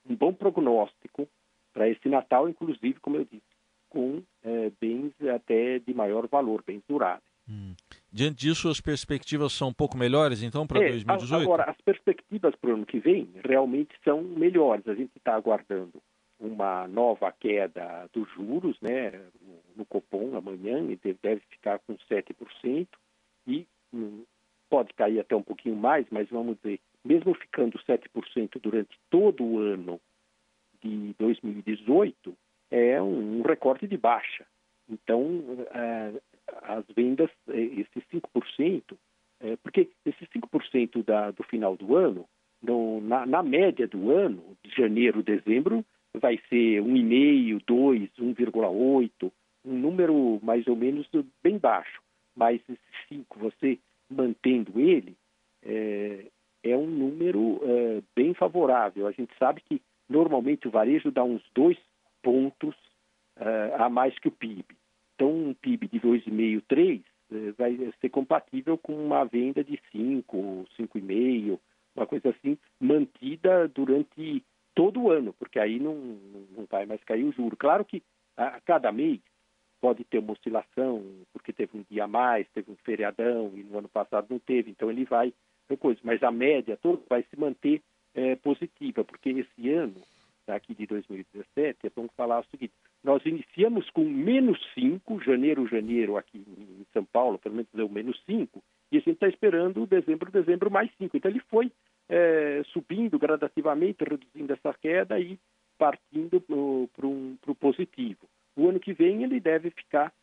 um 0.09 0.15
bom 0.15 0.33
prognóstico 0.33 1.27
para 1.73 1.89
esse 1.89 2.07
Natal, 2.07 2.49
inclusive, 2.49 2.99
como 2.99 3.17
eu 3.17 3.25
disse, 3.25 3.50
com 3.91 4.23
é, 4.41 4.71
bens 4.79 5.13
até 5.35 5.79
de 5.79 5.93
maior 5.93 6.27
valor, 6.27 6.63
bens 6.65 6.81
duráveis. 6.87 7.23
Hum. 7.47 7.75
Diante 8.11 8.37
disso, 8.37 8.69
as 8.69 8.79
perspectivas 8.79 9.51
são 9.51 9.67
um 9.69 9.73
pouco 9.73 9.97
melhores, 9.97 10.41
então, 10.41 10.65
para 10.65 10.83
é, 10.83 10.89
2018? 10.89 11.43
Agora, 11.43 11.69
as 11.69 11.79
perspectivas 11.81 12.55
para 12.55 12.69
o 12.69 12.73
ano 12.73 12.85
que 12.85 12.99
vem 12.99 13.29
realmente 13.43 13.93
são 14.03 14.21
melhores. 14.21 14.87
A 14.87 14.95
gente 14.95 15.11
está 15.17 15.35
aguardando 15.35 16.01
uma 16.39 16.87
nova 16.87 17.31
queda 17.31 18.09
dos 18.13 18.27
juros, 18.31 18.75
né, 18.81 19.11
no 19.75 19.85
Copom 19.85 20.35
amanhã, 20.35 20.79
ele 20.79 21.17
deve 21.21 21.41
ficar 21.49 21.79
com 21.79 21.95
7%, 22.09 22.87
e 23.45 23.67
hum, 23.93 24.23
pode 24.69 24.93
cair 24.93 25.19
até 25.19 25.35
um 25.35 25.43
pouquinho 25.43 25.75
mais, 25.75 26.05
mas 26.09 26.27
vamos 26.29 26.57
dizer, 26.57 26.79
mesmo 27.05 27.33
ficando 27.35 27.77
7% 27.79 28.59
durante 28.59 28.97
todo 29.09 29.43
o 29.43 29.59
ano 29.59 29.99
de 30.81 31.13
2018, 31.19 32.35
é 32.71 33.01
um 33.01 33.41
recorde 33.41 33.87
de 33.87 33.97
baixa. 33.97 34.45
Então, 34.89 35.43
é, 35.73 36.13
as 36.63 36.85
vendas, 36.95 37.29
é, 37.49 37.59
esses 37.59 38.03
5%, 38.11 38.97
é, 39.41 39.55
porque 39.57 39.89
esses 40.05 40.27
5% 40.29 41.03
da, 41.03 41.31
do 41.31 41.43
final 41.43 41.75
do 41.75 41.95
ano, 41.95 42.25
no, 42.61 43.01
na, 43.01 43.25
na, 43.25 43.43
média 43.43 43.87
do 43.87 44.11
ano, 44.11 44.57
de 44.63 44.71
janeiro, 44.75 45.21
dezembro, 45.21 45.83
vai 46.13 46.39
ser 46.49 46.81
1,5, 46.81 47.61
2, 47.65 48.09
1,8, 48.19 49.31
um 49.65 49.73
número 49.73 50.39
mais 50.41 50.65
ou 50.67 50.75
menos 50.75 51.07
bem 51.43 51.57
baixo. 51.57 52.01
Mas 52.35 52.61
esse 52.69 52.79
5, 53.09 53.39
você 53.39 53.77
mantendo 54.09 54.79
ele, 54.79 55.15
é, 55.63 56.25
é 56.63 56.77
um 56.77 56.87
número 56.87 57.59
é, 57.63 58.01
bem 58.15 58.33
favorável. 58.33 59.07
A 59.07 59.11
gente 59.11 59.33
sabe 59.37 59.61
que 59.61 59.81
normalmente 60.09 60.67
o 60.67 60.71
varejo 60.71 61.11
dá 61.11 61.23
uns 61.23 61.41
dois 61.53 61.77
pontos 62.21 62.75
é, 63.37 63.75
a 63.77 63.89
mais 63.89 64.17
que 64.19 64.27
o 64.27 64.31
PIB. 64.31 64.65
Então, 65.15 65.29
um 65.31 65.53
PIB 65.53 65.87
de 65.87 65.99
2,5, 65.99 66.63
3 66.67 67.01
é, 67.31 67.51
vai 67.51 67.93
ser 67.99 68.09
compatível 68.09 68.77
com 68.77 68.93
uma 68.93 69.23
venda 69.23 69.63
de 69.63 69.79
5, 69.91 70.65
5,5, 70.77 71.59
uma 71.95 72.05
coisa 72.05 72.29
assim, 72.29 72.57
mantida 72.79 73.67
durante 73.67 74.43
todo 74.73 75.01
o 75.01 75.11
ano, 75.11 75.33
porque 75.33 75.59
aí 75.59 75.79
não, 75.79 75.95
não 76.55 76.65
vai 76.69 76.85
mais 76.85 77.03
cair 77.03 77.23
o 77.23 77.31
juro. 77.31 77.57
Claro 77.57 77.83
que 77.83 78.01
a 78.37 78.59
cada 78.61 78.91
mês 78.91 79.19
pode 79.81 80.03
ter 80.03 80.19
uma 80.19 80.33
oscilação, 80.33 81.03
porque 81.33 81.51
teve 81.51 81.77
um 81.77 81.83
dia 81.89 82.05
a 82.05 82.07
mais, 82.07 82.47
teve 82.49 82.71
um 82.71 82.75
feriadão 82.77 83.51
e 83.55 83.63
no 83.63 83.79
ano 83.79 83.89
passado 83.89 84.27
não 84.29 84.39
teve, 84.39 84.71
então 84.71 84.89
ele 84.89 85.05
vai 85.05 85.33
coisa, 85.77 85.99
mas 86.03 86.21
a 86.21 86.31
média 86.31 86.77
toda 86.77 87.01
vai 87.09 87.23
se 87.23 87.39
manter 87.39 87.81
é, 88.13 88.35
positiva, 88.35 89.03
porque 89.03 89.29
esse 89.29 89.69
ano, 89.69 89.95
aqui 90.47 90.73
de 90.73 90.85
2017, 90.87 91.87
é 91.87 91.89
bom 91.95 92.07
falar 92.15 92.39
o 92.39 92.45
seguinte, 92.45 92.73
nós 93.03 93.25
iniciamos 93.25 93.89
com 93.89 94.03
menos 94.03 94.59
5, 94.73 95.21
janeiro, 95.23 95.67
janeiro 95.67 96.17
aqui 96.17 96.37
em 96.37 96.85
São 96.93 97.05
Paulo, 97.05 97.39
pelo 97.39 97.55
menos 97.55 97.69
deu 97.73 97.89
menos 97.89 98.21
5, 98.25 98.61
e 98.91 98.97
a 98.97 98.99
gente 98.99 99.13
está 99.13 99.27
esperando 99.27 99.85
dezembro, 99.85 100.31
dezembro 100.31 100.69
mais 100.69 100.91
5. 100.97 101.15
Então 101.15 101.31
ele 101.31 101.41
foi 101.49 101.71
é, 102.09 102.61
subindo 102.73 103.17
gradativamente, 103.17 104.03
reduzindo 104.03 104.53
essa 104.53 104.73
queda 104.73 105.19
e 105.19 105.39
partindo 105.77 106.41
para 106.41 106.55
o 106.55 106.89
pro 107.41 107.55
positivo. 107.55 108.27
O 108.55 108.67
ano 108.67 108.79
que 108.79 108.93
vem 108.93 109.23
ele 109.23 109.39
deve 109.39 109.69
ficar 109.71 110.13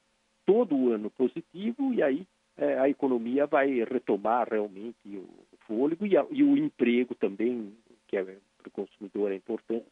todo 0.44 0.76
o 0.76 0.92
ano 0.92 1.10
positivo 1.10 1.92
e 1.94 2.02
aí 2.02 2.26
é, 2.56 2.78
a 2.78 2.88
economia 2.88 3.46
vai 3.46 3.84
retomar 3.84 4.48
realmente 4.50 4.98
o 5.06 5.28
fôlego 5.66 6.06
e, 6.06 6.16
a, 6.16 6.26
e 6.30 6.42
o 6.42 6.56
emprego 6.56 7.14
também, 7.14 7.72
que 8.06 8.16
é, 8.16 8.22
para 8.22 8.68
o 8.68 8.70
consumidor 8.70 9.32
é 9.32 9.36
importante, 9.36 9.86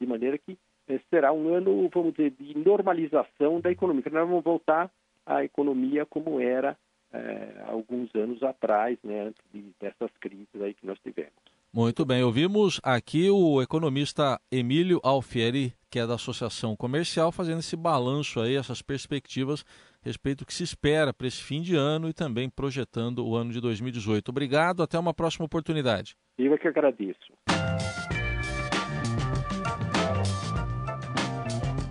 de 0.00 0.06
maneira 0.06 0.38
que 0.38 0.56
é, 0.88 1.00
será 1.10 1.32
um 1.32 1.54
ano, 1.54 1.88
vamos 1.92 2.14
dizer, 2.14 2.30
de 2.30 2.56
normalização 2.56 3.60
da 3.60 3.70
economia. 3.70 4.02
Nós 4.06 4.28
vamos 4.28 4.44
voltar 4.44 4.90
à 5.24 5.44
economia 5.44 6.06
como 6.06 6.40
era 6.40 6.76
é, 7.12 7.64
alguns 7.66 8.14
anos 8.14 8.42
atrás, 8.42 8.98
né, 9.02 9.28
antes 9.28 9.42
de, 9.52 9.64
dessas 9.80 10.10
crises 10.20 10.48
aí 10.60 10.74
que 10.74 10.86
nós 10.86 10.98
tivemos. 11.00 11.32
Muito 11.72 12.06
bem, 12.06 12.22
ouvimos 12.22 12.80
aqui 12.82 13.28
o 13.28 13.60
economista 13.60 14.40
Emílio 14.50 14.98
Alfieri, 15.02 15.74
que 15.90 15.98
é 15.98 16.06
da 16.06 16.14
Associação 16.14 16.74
Comercial, 16.74 17.30
fazendo 17.30 17.58
esse 17.58 17.76
balanço 17.76 18.40
aí, 18.40 18.56
essas 18.56 18.80
perspectivas 18.80 19.64
respeito 20.06 20.38
do 20.38 20.46
que 20.46 20.54
se 20.54 20.62
espera 20.62 21.12
para 21.12 21.26
esse 21.26 21.42
fim 21.42 21.60
de 21.60 21.74
ano 21.74 22.08
e 22.08 22.12
também 22.12 22.48
projetando 22.48 23.26
o 23.26 23.34
ano 23.34 23.52
de 23.52 23.60
2018. 23.60 24.28
Obrigado, 24.28 24.82
até 24.82 24.96
uma 24.98 25.12
próxima 25.12 25.44
oportunidade. 25.44 26.14
Eu 26.38 26.54
é 26.54 26.58
que 26.58 26.68
agradeço. 26.68 27.32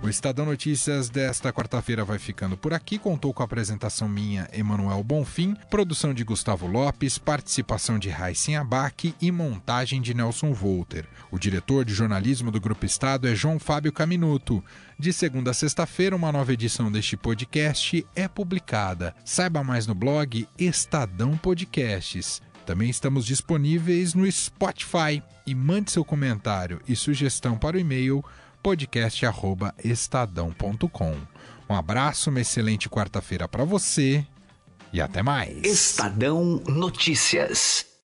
O 0.06 0.10
Estadão 0.10 0.46
Notícias 0.46 1.10
desta 1.10 1.52
quarta-feira 1.52 2.06
vai 2.06 2.20
ficando 2.20 2.56
por 2.56 2.76
aqui. 2.76 3.00
Contou 3.00 3.34
com 3.34 3.41
a 3.41 3.46
apresentação 3.46 4.08
minha, 4.08 4.48
Emanuel 4.54 5.04
Bonfim, 5.04 5.58
produção 5.68 6.13
de 6.13 6.24
Gustavo 6.24 6.68
Lopes, 6.68 7.18
participação 7.18 7.98
de 7.98 8.10
Raíssen 8.10 8.56
Abac 8.56 9.15
e 9.20 9.32
montagem 9.32 10.00
de 10.00 10.13
Nelson 10.13 10.54
Volter. 10.54 11.08
O 11.32 11.39
diretor 11.39 11.84
de 11.84 11.91
jornalismo 11.91 12.52
do 12.52 12.62
Grupo 12.62 12.86
Estado 12.86 13.28
é 13.28 13.34
João 13.34 13.58
Fábio 13.58 13.91
Caminuto. 13.91 14.63
De 15.00 15.12
segunda 15.12 15.50
a 15.50 15.56
sexta-feira, 15.56 16.15
uma 16.15 16.32
nova 16.32 16.54
edição 16.54 16.91
deste 16.91 17.18
podcast 17.18 18.06
é 18.15 18.28
publicada. 18.28 19.15
Saiba 19.26 19.63
mais 19.63 19.88
no 19.88 19.96
blog 19.96 20.48
Estadão 20.60 21.36
Podcasts. 21.36 22.44
Também 22.63 22.91
estamos 22.91 23.26
disponíveis 23.26 24.13
no 24.13 24.32
Spotify 24.32 25.24
e 25.48 25.56
mande 25.56 25.91
seu 25.91 26.06
comentário 26.06 26.80
e 26.88 26.96
sugestão 26.96 27.58
para 27.58 27.78
o 27.78 27.80
e-mail 27.80 28.24
podcast@estadão.com. 28.65 31.15
Um 31.69 31.75
abraço, 31.75 32.32
uma 32.32 32.41
excelente 32.41 32.89
quarta-feira 32.89 33.47
para 33.47 33.63
você 33.63 34.25
e 34.91 34.99
até 34.99 35.21
mais. 35.21 35.63
Estadão 35.63 36.63
Notícias. 36.67 37.94